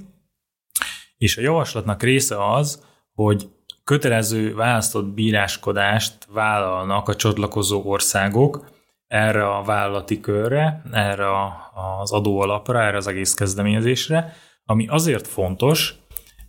és 1.18 1.38
a 1.38 1.42
javaslatnak 1.42 2.04
része 2.04 2.52
az, 2.54 2.86
hogy 3.14 3.50
kötelező 3.84 4.56
választott 4.56 5.06
bíráskodást 5.06 6.28
vállalnak 6.34 7.10
a 7.10 7.16
csatlakozó 7.16 7.82
országok 7.86 8.70
erre 9.08 9.48
a 9.48 9.64
vállalati 9.64 10.20
körre, 10.20 10.82
erre 10.92 11.28
az 12.02 12.12
adóalapra, 12.12 12.82
erre 12.82 12.98
az 12.98 13.08
egész 13.08 13.34
kezdeményezésre, 13.34 14.34
ami 14.66 14.88
azért 14.88 15.28
fontos, 15.28 15.96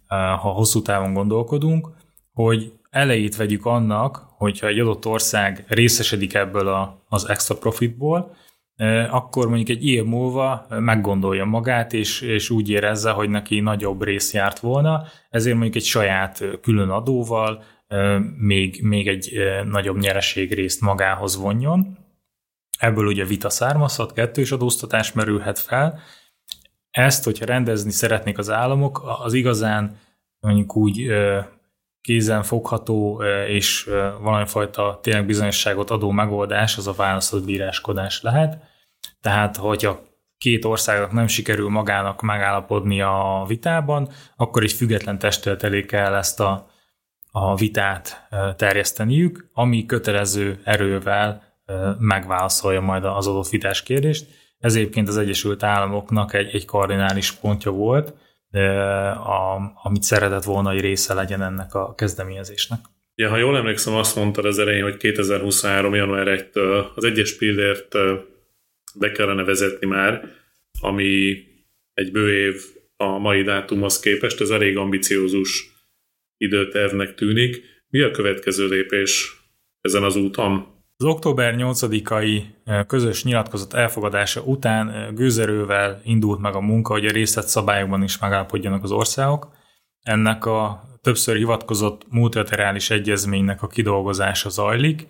eh, 0.07 0.19
ha 0.19 0.49
hosszú 0.49 0.83
távon 0.83 1.13
gondolkodunk, 1.13 1.89
hogy 2.33 2.73
elejét 2.95 3.37
vegyük 3.37 3.67
annak, 3.67 4.23
hogyha 4.37 4.67
egy 4.67 4.79
adott 4.79 5.07
ország 5.07 5.65
részesedik 5.69 6.35
ebből 6.35 6.69
a, 6.69 7.05
az 7.09 7.29
extra 7.29 7.57
profitból, 7.57 8.37
akkor 9.11 9.49
mondjuk 9.49 9.69
egy 9.69 9.87
év 9.87 10.05
múlva 10.05 10.67
meggondolja 10.69 11.45
magát, 11.45 11.93
és, 11.93 12.21
és 12.21 12.51
úgy 12.51 12.71
érezze, 12.71 13.11
hogy 13.11 13.29
neki 13.29 13.61
nagyobb 13.61 14.03
rész 14.03 14.33
járt 14.33 14.59
volna, 14.59 15.07
ezért 15.31 15.55
mondjuk 15.55 15.77
egy 15.77 15.85
saját 15.85 16.45
külön 16.63 16.89
adóval 16.89 17.63
még, 18.39 18.83
még 18.83 19.09
egy 19.09 19.33
nagyobb 19.65 19.99
nyereség 19.99 20.55
részt 20.55 20.81
magához 20.81 21.37
vonjon. 21.37 21.99
Ebből 22.79 23.07
ugye 23.07 23.25
vita 23.25 23.51
származhat, 23.51 24.13
kettős 24.13 24.53
adóztatás 24.53 25.13
merülhet 25.13 25.59
fel. 25.59 25.99
Ezt, 26.91 27.25
hogyha 27.25 27.45
rendezni 27.45 27.91
szeretnék 27.91 28.39
az 28.39 28.51
államok, 28.51 29.03
az 29.25 29.33
igazán 29.33 29.99
mondjuk 30.41 30.77
úgy 30.77 31.13
kézen 32.05 32.43
fogható 32.43 33.23
és 33.47 33.91
valamifajta 34.21 34.99
tényleg 35.03 35.27
bizonyosságot 35.27 35.91
adó 35.91 36.11
megoldás 36.11 36.77
az 36.77 36.87
a 36.87 36.93
választott 36.93 37.45
bíráskodás 37.45 38.23
lehet. 38.23 38.59
Tehát, 39.21 39.57
hogyha 39.57 40.01
két 40.39 40.65
országnak 40.65 41.13
nem 41.13 41.27
sikerül 41.27 41.69
magának 41.69 42.23
megállapodni 42.23 43.01
a 43.01 43.45
vitában, 43.49 44.09
akkor 44.37 44.63
egy 44.63 44.73
független 44.73 45.19
testület 45.19 45.63
elé 45.63 45.85
kell 45.85 46.15
ezt 46.15 46.41
a, 46.41 46.71
a 47.31 47.55
vitát 47.55 48.29
terjeszteniük, 48.57 49.51
ami 49.53 49.87
kötelező 49.87 50.61
erővel 50.65 51.43
megválaszolja 51.99 52.81
majd 52.81 53.05
az 53.05 53.27
adott 53.27 53.49
vitás 53.49 53.83
kérdést. 53.83 54.27
Ez 54.59 54.75
egyébként 54.75 55.09
az 55.09 55.17
Egyesült 55.17 55.63
Államoknak 55.63 56.35
egy, 56.35 56.55
egy 56.55 56.65
kardinális 56.65 57.33
pontja 57.33 57.71
volt, 57.71 58.15
a, 58.55 59.73
amit 59.83 60.03
szeretett 60.03 60.45
volna, 60.45 60.71
hogy 60.71 60.81
része 60.81 61.15
legyen 61.15 61.43
ennek 61.43 61.75
a 61.75 61.95
kezdeményezésnek. 61.95 62.79
Ja, 63.15 63.29
ha 63.29 63.37
jól 63.37 63.57
emlékszem, 63.57 63.95
azt 63.95 64.17
mondtad 64.17 64.45
az 64.45 64.59
elején, 64.59 64.83
hogy 64.83 64.97
2023. 64.97 65.95
január 65.95 66.27
1-től 66.29 66.95
az 66.95 67.05
egyes 67.05 67.37
pillért 67.37 67.97
be 68.95 69.13
kellene 69.13 69.45
vezetni 69.45 69.87
már, 69.87 70.31
ami 70.81 71.43
egy 71.95 72.13
bő 72.13 72.47
év 72.47 72.63
a 72.97 73.19
mai 73.19 73.43
dátumhoz 73.43 74.01
képest, 74.01 74.41
ez 74.41 74.51
elég 74.51 74.77
ambiciózus 74.77 75.71
időtervnek 76.37 77.15
tűnik. 77.15 77.63
Mi 77.89 78.01
a 78.01 78.11
következő 78.11 78.69
lépés 78.69 79.43
ezen 79.81 80.03
az 80.03 80.17
úton? 80.17 80.74
Az 80.97 81.07
október 81.07 81.55
8-ai 81.59 82.43
közös 82.87 83.25
nyilatkozat 83.25 83.75
elfogadása 83.75 84.41
után 84.43 85.15
gőzerővel 85.15 86.01
indult 86.05 86.41
meg 86.41 86.55
a 86.55 86.61
munka, 86.61 86.93
hogy 86.93 87.07
a 87.07 87.11
részlet 87.11 87.49
szabályokban 87.49 88.03
is 88.03 88.19
megállapodjanak 88.19 88.83
az 88.83 88.91
országok. 88.91 89.49
Ennek 90.03 90.47
a 90.47 90.83
többször 91.03 91.37
hivatkozott 91.37 92.03
multilaterális 92.11 92.91
egyezménynek 92.91 93.63
a 93.63 93.67
kidolgozása 93.67 94.49
zajlik. 94.49 95.07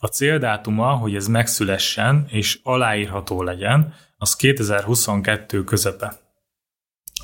A 0.00 0.06
céldátuma, 0.06 0.90
hogy 0.90 1.14
ez 1.14 1.26
megszülessen 1.26 2.26
és 2.28 2.60
aláírható 2.62 3.42
legyen, 3.42 3.94
az 4.16 4.36
2022 4.36 5.64
közepe. 5.64 6.12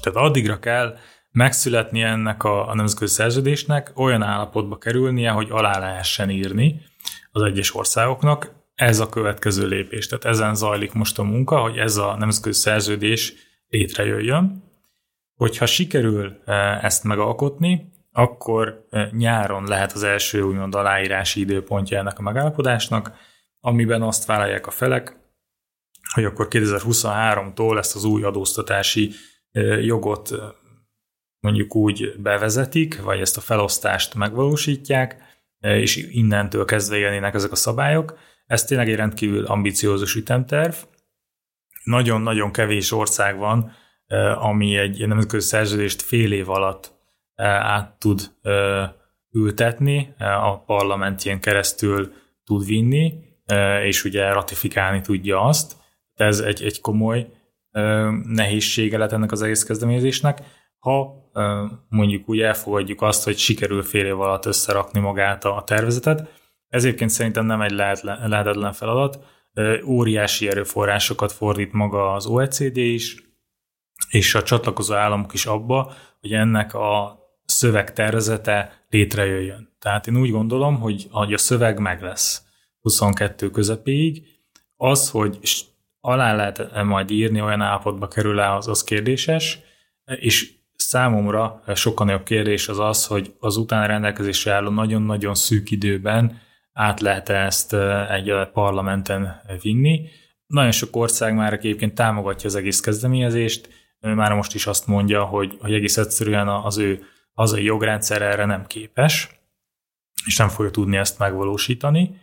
Tehát 0.03 0.29
addigra 0.29 0.59
kell 0.59 0.97
megszületni 1.31 2.03
ennek 2.03 2.45
a, 2.45 2.69
a 2.69 2.75
nemzetközi 2.75 3.15
szerződésnek, 3.15 3.93
olyan 3.95 4.23
állapotba 4.23 4.79
kerülnie, 4.79 5.31
hogy 5.31 5.49
alá 5.51 5.79
lehessen 5.79 6.31
írni, 6.31 6.83
az 7.31 7.43
egyes 7.43 7.75
országoknak. 7.75 8.53
Ez 8.75 9.01
a 9.01 9.09
következő 9.09 9.67
lépés. 9.67 10.07
Tehát 10.07 10.25
ezen 10.25 10.55
zajlik 10.55 10.93
most 10.93 11.19
a 11.19 11.23
munka, 11.23 11.61
hogy 11.61 11.77
ez 11.77 11.97
a 11.97 12.17
nemzetközi 12.17 12.61
szerződés 12.61 13.35
létrejöjjön. 13.69 14.63
Hogyha 15.35 15.67
sikerül 15.67 16.41
e, 16.45 16.53
ezt 16.83 17.05
megalkotni, 17.05 17.93
akkor 18.13 18.87
e, 18.91 19.09
nyáron 19.13 19.65
lehet 19.65 19.93
az 19.93 20.03
első 20.03 20.43
úgymond 20.43 20.75
aláírási 20.75 21.41
időpontja 21.41 21.99
ennek 21.99 22.19
a 22.19 22.23
megállapodásnak, 22.23 23.13
amiben 23.61 24.03
azt 24.03 24.27
vállalják 24.27 24.67
a 24.67 24.71
felek, 24.71 25.17
hogy 26.15 26.25
akkor 26.25 26.49
2023-tól 26.51 27.79
ezt 27.79 27.95
az 27.95 28.05
új 28.05 28.23
adóztatási 28.23 29.11
e, 29.53 29.61
jogot 29.61 30.31
mondjuk 31.41 31.75
úgy 31.75 32.15
bevezetik, 32.19 33.03
vagy 33.03 33.21
ezt 33.21 33.37
a 33.37 33.41
felosztást 33.41 34.15
megvalósítják, 34.15 35.24
és 35.65 35.97
innentől 35.97 36.65
kezdve 36.65 36.97
élnének 36.97 37.35
ezek 37.35 37.53
a 37.53 37.57
szabályok. 37.57 38.19
Ez 38.47 38.65
tényleg 38.65 38.89
egy 38.89 38.97
rendkívül 38.97 39.45
ambiciózus 39.45 40.15
ütemterv. 40.15 40.75
Nagyon-nagyon 41.85 42.53
kevés 42.53 42.93
ország 42.93 43.37
van, 43.37 43.73
ami 44.35 44.77
egy 44.77 45.07
nemzetközi 45.07 45.47
szerződést 45.47 46.03
fél 46.03 46.33
év 46.33 46.51
alatt 46.51 46.93
át 47.37 47.99
tud 47.99 48.21
ültetni, 49.33 50.15
a 50.19 50.59
parlamentjén 50.59 51.41
keresztül 51.41 52.13
tud 52.45 52.67
vinni, 52.67 53.15
és 53.83 54.05
ugye 54.05 54.33
ratifikálni 54.33 55.01
tudja 55.01 55.41
azt. 55.41 55.77
Ez 56.15 56.39
egy, 56.39 56.63
egy 56.63 56.81
komoly 56.81 57.27
nehézsége 58.23 58.99
lett 58.99 59.13
ennek 59.13 59.33
az 59.33 59.43
egész 59.43 59.65
kezdeményezésnek 59.65 60.43
ha 60.85 61.24
mondjuk 61.89 62.29
úgy 62.29 62.41
elfogadjuk 62.41 63.03
azt, 63.03 63.25
hogy 63.25 63.39
sikerül 63.39 63.83
fél 63.83 64.07
év 64.07 64.21
alatt 64.21 64.47
összerakni 64.47 65.01
magát 65.01 65.45
a 65.45 65.63
tervezetet. 65.67 66.43
Ez 66.69 66.85
egyébként 66.85 67.11
szerintem 67.11 67.47
nem 67.47 67.61
egy 67.61 67.71
lehetetlen 67.71 68.73
feladat. 68.73 69.25
Óriási 69.87 70.49
erőforrásokat 70.49 71.33
fordít 71.33 71.73
maga 71.73 72.13
az 72.13 72.27
OECD 72.27 72.77
is, 72.77 73.17
és 74.09 74.35
a 74.35 74.43
csatlakozó 74.43 74.95
államok 74.95 75.33
is 75.35 75.47
abba, 75.47 75.93
hogy 76.21 76.33
ennek 76.33 76.75
a 76.75 77.19
szövegtervezete 77.45 78.85
létrejöjjön. 78.89 79.77
Tehát 79.79 80.07
én 80.07 80.17
úgy 80.17 80.31
gondolom, 80.31 80.81
hogy, 80.81 81.07
hogy 81.11 81.33
a 81.33 81.39
szöveg 81.39 81.79
meg 81.79 82.03
lesz 82.03 82.43
22 82.81 83.51
közepéig. 83.51 84.27
Az, 84.77 85.11
hogy 85.11 85.39
alá 86.01 86.35
lehet 86.35 86.83
majd 86.85 87.11
írni, 87.11 87.41
olyan 87.41 87.61
állapotba 87.61 88.09
kerül 88.09 88.41
el, 88.41 88.57
az, 88.57 88.69
az 88.69 88.85
kérdéses, 88.85 89.59
és 90.05 90.53
számomra 90.85 91.63
sokkal 91.75 92.07
nagyobb 92.07 92.23
kérdés 92.23 92.69
az 92.69 92.79
az, 92.79 93.07
hogy 93.07 93.35
az 93.39 93.57
utána 93.57 93.87
rendelkezésre 93.87 94.53
álló 94.53 94.71
nagyon-nagyon 94.71 95.35
szűk 95.35 95.71
időben 95.71 96.41
át 96.73 97.01
lehet 97.01 97.29
ezt 97.29 97.75
egy 98.11 98.33
parlamenten 98.53 99.41
vinni. 99.63 100.09
Nagyon 100.47 100.73
sok 100.73 100.97
ország 100.97 101.35
már 101.35 101.53
egyébként 101.53 101.95
támogatja 101.95 102.49
az 102.49 102.55
egész 102.55 102.81
kezdeményezést, 102.81 103.69
már 104.01 104.33
most 104.33 104.55
is 104.55 104.67
azt 104.67 104.87
mondja, 104.87 105.25
hogy, 105.25 105.57
hogy 105.61 105.73
egész 105.73 105.97
egyszerűen 105.97 106.49
az 106.49 106.79
ő 106.79 107.03
hazai 107.33 107.65
jogrendszer 107.65 108.23
erre 108.23 108.45
nem 108.45 108.67
képes, 108.67 109.29
és 110.27 110.37
nem 110.37 110.49
fogja 110.49 110.71
tudni 110.71 110.97
ezt 110.97 111.19
megvalósítani. 111.19 112.21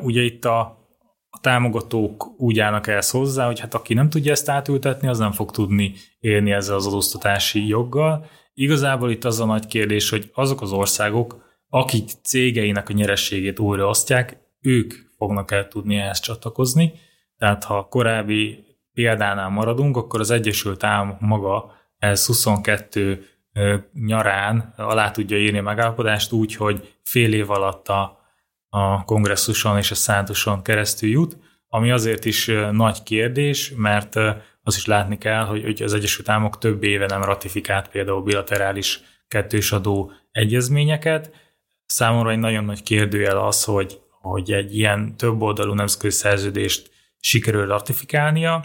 Ugye 0.00 0.22
itt 0.22 0.44
a, 0.44 0.83
a 1.34 1.40
támogatók 1.40 2.40
úgy 2.40 2.58
állnak 2.58 2.86
ehhez 2.86 3.10
hozzá, 3.10 3.46
hogy 3.46 3.60
hát 3.60 3.74
aki 3.74 3.94
nem 3.94 4.10
tudja 4.10 4.32
ezt 4.32 4.48
átültetni, 4.48 5.08
az 5.08 5.18
nem 5.18 5.32
fog 5.32 5.50
tudni 5.50 5.94
élni 6.20 6.52
ezzel 6.52 6.74
az 6.74 6.86
adóztatási 6.86 7.66
joggal. 7.66 8.26
Igazából 8.54 9.10
itt 9.10 9.24
az 9.24 9.40
a 9.40 9.44
nagy 9.44 9.66
kérdés, 9.66 10.10
hogy 10.10 10.30
azok 10.34 10.60
az 10.60 10.72
országok, 10.72 11.42
akik 11.68 12.10
cégeinek 12.22 12.88
a 12.88 12.92
nyerességét 12.92 13.58
újraosztják, 13.58 14.38
ők 14.60 14.94
fognak 15.16 15.50
el 15.50 15.68
tudni 15.68 15.96
ehhez 15.96 16.20
csatlakozni. 16.20 16.92
Tehát 17.38 17.64
ha 17.64 17.88
korábbi 17.88 18.64
példánál 18.92 19.48
maradunk, 19.48 19.96
akkor 19.96 20.20
az 20.20 20.30
Egyesült 20.30 20.84
Államok 20.84 21.20
maga 21.20 21.72
ez 21.98 22.26
22 22.26 23.26
nyarán 23.92 24.74
alá 24.76 25.10
tudja 25.10 25.38
írni 25.38 25.58
a 25.58 25.62
megállapodást 25.62 26.32
úgy, 26.32 26.56
hogy 26.56 26.94
fél 27.02 27.32
év 27.32 27.50
alatt 27.50 27.88
a, 27.88 28.23
a 28.76 29.04
kongresszuson 29.04 29.76
és 29.76 29.90
a 29.90 29.94
szántuson 29.94 30.62
keresztül 30.62 31.10
jut, 31.10 31.36
ami 31.68 31.90
azért 31.90 32.24
is 32.24 32.50
nagy 32.70 33.02
kérdés, 33.02 33.72
mert 33.76 34.14
az 34.62 34.76
is 34.76 34.86
látni 34.86 35.18
kell, 35.18 35.44
hogy, 35.44 35.82
az 35.82 35.94
Egyesült 35.94 36.28
Államok 36.28 36.58
több 36.58 36.82
éve 36.82 37.06
nem 37.06 37.22
ratifikált 37.22 37.88
például 37.88 38.22
bilaterális 38.22 39.00
kettős 39.28 39.72
adó 39.72 40.12
egyezményeket. 40.30 41.30
Számomra 41.86 42.30
egy 42.30 42.38
nagyon 42.38 42.64
nagy 42.64 42.82
kérdőjel 42.82 43.38
az, 43.38 43.64
hogy, 43.64 44.00
hogy 44.20 44.52
egy 44.52 44.76
ilyen 44.76 45.16
több 45.16 45.42
oldalú 45.42 45.72
nemzetközi 45.72 46.16
szerződést 46.16 46.90
sikerül 47.20 47.66
ratifikálnia, 47.66 48.64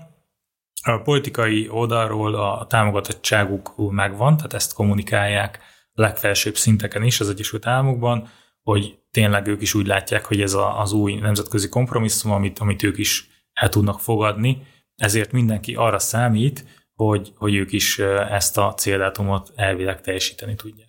a 0.84 0.98
politikai 0.98 1.70
oldalról 1.70 2.36
a 2.36 2.66
támogatottságuk 2.70 3.92
megvan, 3.92 4.36
tehát 4.36 4.54
ezt 4.54 4.74
kommunikálják 4.74 5.60
legfelsőbb 5.94 6.56
szinteken 6.56 7.04
is 7.04 7.20
az 7.20 7.30
Egyesült 7.30 7.68
Államokban, 7.68 8.30
hogy 8.70 8.98
tényleg 9.12 9.48
ők 9.48 9.62
is 9.62 9.74
úgy 9.74 9.88
látják, 9.88 10.26
hogy 10.26 10.42
ez 10.42 10.54
a, 10.54 10.80
az 10.82 10.92
új 10.94 11.14
nemzetközi 11.14 11.70
kompromisszum, 11.70 12.32
amit, 12.32 12.60
amit 12.60 12.84
ők 12.84 12.98
is 12.98 13.28
el 13.54 13.70
tudnak 13.70 14.00
fogadni, 14.00 14.58
ezért 14.96 15.32
mindenki 15.32 15.76
arra 15.76 16.00
számít, 16.00 16.66
hogy, 16.94 17.32
hogy 17.36 17.56
ők 17.56 17.72
is 17.72 18.00
ezt 18.30 18.58
a 18.58 18.74
céldátumot 18.74 19.52
elvileg 19.56 20.02
teljesíteni 20.02 20.56
tudják. 20.56 20.88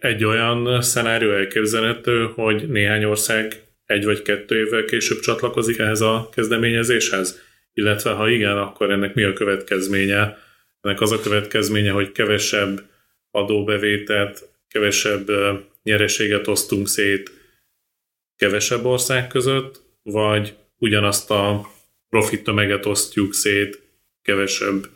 Egy 0.00 0.24
olyan 0.24 0.82
szenárió 0.82 1.32
elképzelhető, 1.32 2.32
hogy 2.34 2.68
néhány 2.68 3.04
ország 3.04 3.62
egy 3.84 4.04
vagy 4.04 4.22
kettő 4.22 4.58
évvel 4.66 4.84
később 4.84 5.20
csatlakozik 5.20 5.78
ehhez 5.78 6.00
a 6.00 6.28
kezdeményezéshez? 6.32 7.46
illetve 7.78 8.10
ha 8.10 8.28
igen, 8.28 8.58
akkor 8.58 8.90
ennek 8.90 9.14
mi 9.14 9.22
a 9.22 9.32
következménye? 9.32 10.38
Ennek 10.80 11.00
az 11.00 11.12
a 11.12 11.20
következménye, 11.20 11.90
hogy 11.90 12.12
kevesebb 12.12 12.80
adóbevételt, 13.30 14.48
kevesebb 14.68 15.30
nyereséget 15.88 16.48
osztunk 16.48 16.88
szét 16.88 17.30
kevesebb 18.36 18.84
ország 18.84 19.26
között, 19.26 19.82
vagy 20.02 20.56
ugyanazt 20.78 21.30
a 21.30 21.70
profit 22.08 22.44
tömeget 22.44 22.86
osztjuk 22.86 23.34
szét 23.34 23.82
kevesebb 24.22 24.86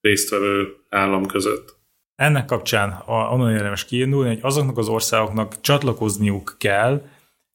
résztvevő 0.00 0.76
állam 0.88 1.26
között. 1.26 1.74
Ennek 2.14 2.44
kapcsán 2.44 3.02
onnan 3.06 3.52
érdemes 3.52 3.84
kiindulni, 3.84 4.28
hogy 4.28 4.38
azoknak 4.42 4.78
az 4.78 4.88
országoknak 4.88 5.60
csatlakozniuk 5.60 6.56
kell, 6.58 7.02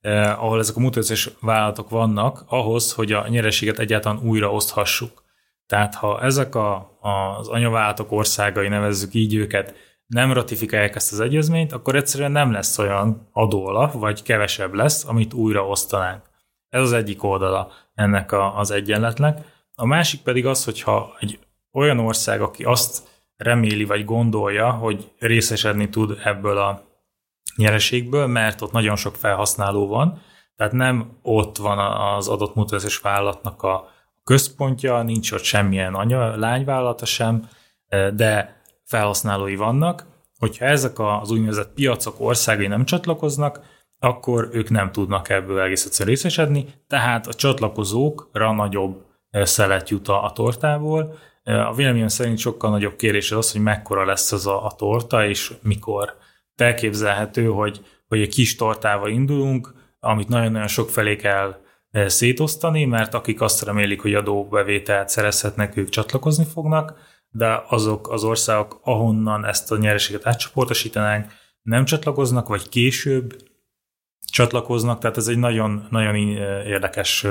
eh, 0.02 0.44
ahol 0.44 0.60
ezek 0.60 0.76
a 0.76 0.80
mutációs 0.80 1.30
vállalatok 1.40 1.90
vannak, 1.90 2.44
ahhoz, 2.48 2.94
hogy 2.94 3.12
a 3.12 3.28
nyereséget 3.28 3.80
egyáltalán 3.80 4.24
újra 4.24 4.52
oszthassuk. 4.52 5.24
Tehát 5.66 5.96
ha 5.96 6.22
ezek 6.22 6.56
a, 6.56 6.98
az 7.02 7.48
anyavállalatok 7.48 8.12
országai, 8.12 8.68
nevezzük 8.68 9.14
így 9.14 9.36
őket, 9.36 9.76
nem 10.14 10.34
ratifikálják 10.34 10.96
ezt 10.96 11.12
az 11.12 11.20
egyezményt, 11.20 11.72
akkor 11.72 11.96
egyszerűen 11.96 12.32
nem 12.32 12.52
lesz 12.52 12.78
olyan 12.78 13.30
adóalap, 13.32 13.92
vagy 13.92 14.24
kevesebb 14.24 14.74
lesz, 14.74 15.06
amit 15.06 15.34
újra 15.34 15.68
osztanánk. 15.68 16.24
Ez 16.70 16.82
az 16.82 16.94
egyik 16.94 17.24
oldala 17.24 17.72
ennek 17.94 18.32
a, 18.32 18.58
az 18.58 18.72
egyenletnek. 18.72 19.40
A 19.76 19.86
másik 19.86 20.22
pedig 20.22 20.46
az, 20.46 20.64
hogyha 20.64 21.16
egy 21.20 21.40
olyan 21.72 22.00
ország, 22.00 22.42
aki 22.42 22.64
azt 22.64 23.08
reméli 23.38 23.84
vagy 23.84 24.06
gondolja, 24.06 24.72
hogy 24.72 25.12
részesedni 25.20 25.90
tud 25.90 26.20
ebből 26.24 26.58
a 26.58 26.84
nyereségből, 27.56 28.28
mert 28.28 28.62
ott 28.62 28.72
nagyon 28.72 28.96
sok 28.96 29.16
felhasználó 29.16 29.88
van, 29.88 30.22
tehát 30.56 30.74
nem 30.74 31.18
ott 31.22 31.58
van 31.58 31.80
az 32.18 32.28
adott 32.28 32.56
mutatás 32.56 32.98
vállalatnak 32.98 33.64
a 33.64 33.90
központja, 34.24 35.02
nincs 35.02 35.32
ott 35.32 35.44
semmilyen 35.44 35.94
anya, 35.94 36.36
lányvállalata 36.38 37.06
sem, 37.06 37.50
de 38.14 38.61
felhasználói 38.92 39.56
vannak. 39.56 40.06
Hogyha 40.40 40.66
ezek 40.66 41.00
az 41.00 41.32
úgynevezett 41.32 41.74
piacok 41.74 42.16
országai 42.18 42.68
nem 42.68 42.86
csatlakoznak, 42.86 43.60
akkor 44.00 44.50
ők 44.52 44.70
nem 44.70 44.92
tudnak 44.92 45.30
ebből 45.30 45.62
egész 45.62 45.86
egyszer 45.86 46.08
részesedni, 46.08 46.66
tehát 46.88 47.28
a 47.28 47.34
csatlakozókra 47.34 48.52
nagyobb 48.54 49.06
szelet 49.32 49.90
jut 49.90 50.08
a 50.08 50.32
tortából. 50.36 51.14
A 51.44 51.74
véleményem 51.74 52.08
szerint 52.08 52.38
sokkal 52.38 52.70
nagyobb 52.70 52.96
kérés 52.96 53.32
az 53.32 53.52
hogy 53.52 53.62
mekkora 53.62 54.06
lesz 54.06 54.32
ez 54.32 54.46
a, 54.46 54.66
a 54.66 54.72
torta, 54.72 55.28
és 55.28 55.54
mikor 55.62 56.16
elképzelhető, 56.56 57.46
hogy, 57.46 57.86
hogy 58.08 58.22
egy 58.22 58.34
kis 58.34 58.56
tortával 58.56 59.10
indulunk, 59.10 59.74
amit 60.00 60.28
nagyon-nagyon 60.28 60.68
sok 60.68 60.90
felé 60.90 61.16
kell 61.16 61.56
eh, 61.92 62.10
szétosztani, 62.10 62.86
mert 62.86 63.14
akik 63.14 63.42
azt 63.42 63.64
remélik, 63.64 64.02
hogy 64.02 64.14
adóbevételt 64.14 65.10
szerezhetnek, 65.10 65.78
ők 65.78 65.90
csatlakozni 65.90 66.46
fognak, 66.46 66.94
de 67.32 67.64
azok 67.68 68.10
az 68.10 68.24
országok, 68.24 68.80
ahonnan 68.84 69.46
ezt 69.46 69.72
a 69.72 69.78
nyereséget 69.78 70.28
átcsoportosítanánk, 70.28 71.32
nem 71.62 71.86
csatlakoznak, 71.86 72.48
vagy 72.48 72.70
később 72.70 73.36
csatlakoznak, 74.32 75.00
tehát 75.00 75.18
ez 75.18 75.28
egy 75.28 75.38
nagyon, 75.38 75.88
nagyon 75.90 76.16
érdekes 76.66 77.26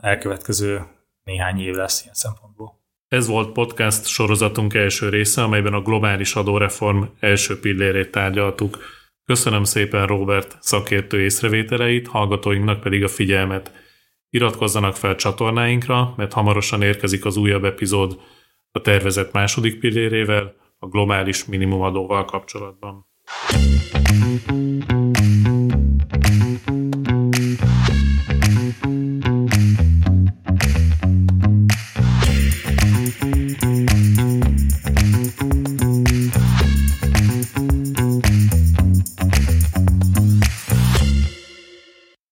elkövetkező 0.00 0.82
néhány 1.24 1.60
év 1.60 1.74
lesz 1.74 2.02
ilyen 2.02 2.14
szempontból. 2.14 2.76
Ez 3.08 3.26
volt 3.26 3.52
podcast 3.52 4.06
sorozatunk 4.06 4.74
első 4.74 5.08
része, 5.08 5.42
amelyben 5.42 5.72
a 5.72 5.82
globális 5.82 6.34
adóreform 6.34 7.02
első 7.20 7.60
pillérét 7.60 8.10
tárgyaltuk. 8.10 8.78
Köszönöm 9.24 9.64
szépen 9.64 10.06
Robert 10.06 10.56
szakértő 10.60 11.20
észrevételeit, 11.20 12.08
hallgatóinknak 12.08 12.80
pedig 12.80 13.04
a 13.04 13.08
figyelmet. 13.08 13.72
Iratkozzanak 14.30 14.96
fel 14.96 15.14
csatornáinkra, 15.14 16.14
mert 16.16 16.32
hamarosan 16.32 16.82
érkezik 16.82 17.24
az 17.24 17.36
újabb 17.36 17.64
epizód 17.64 18.20
a 18.72 18.80
tervezett 18.80 19.32
második 19.32 19.78
pillérével, 19.78 20.54
a 20.78 20.86
globális 20.86 21.44
minimumadóval 21.44 22.24
kapcsolatban. 22.24 23.06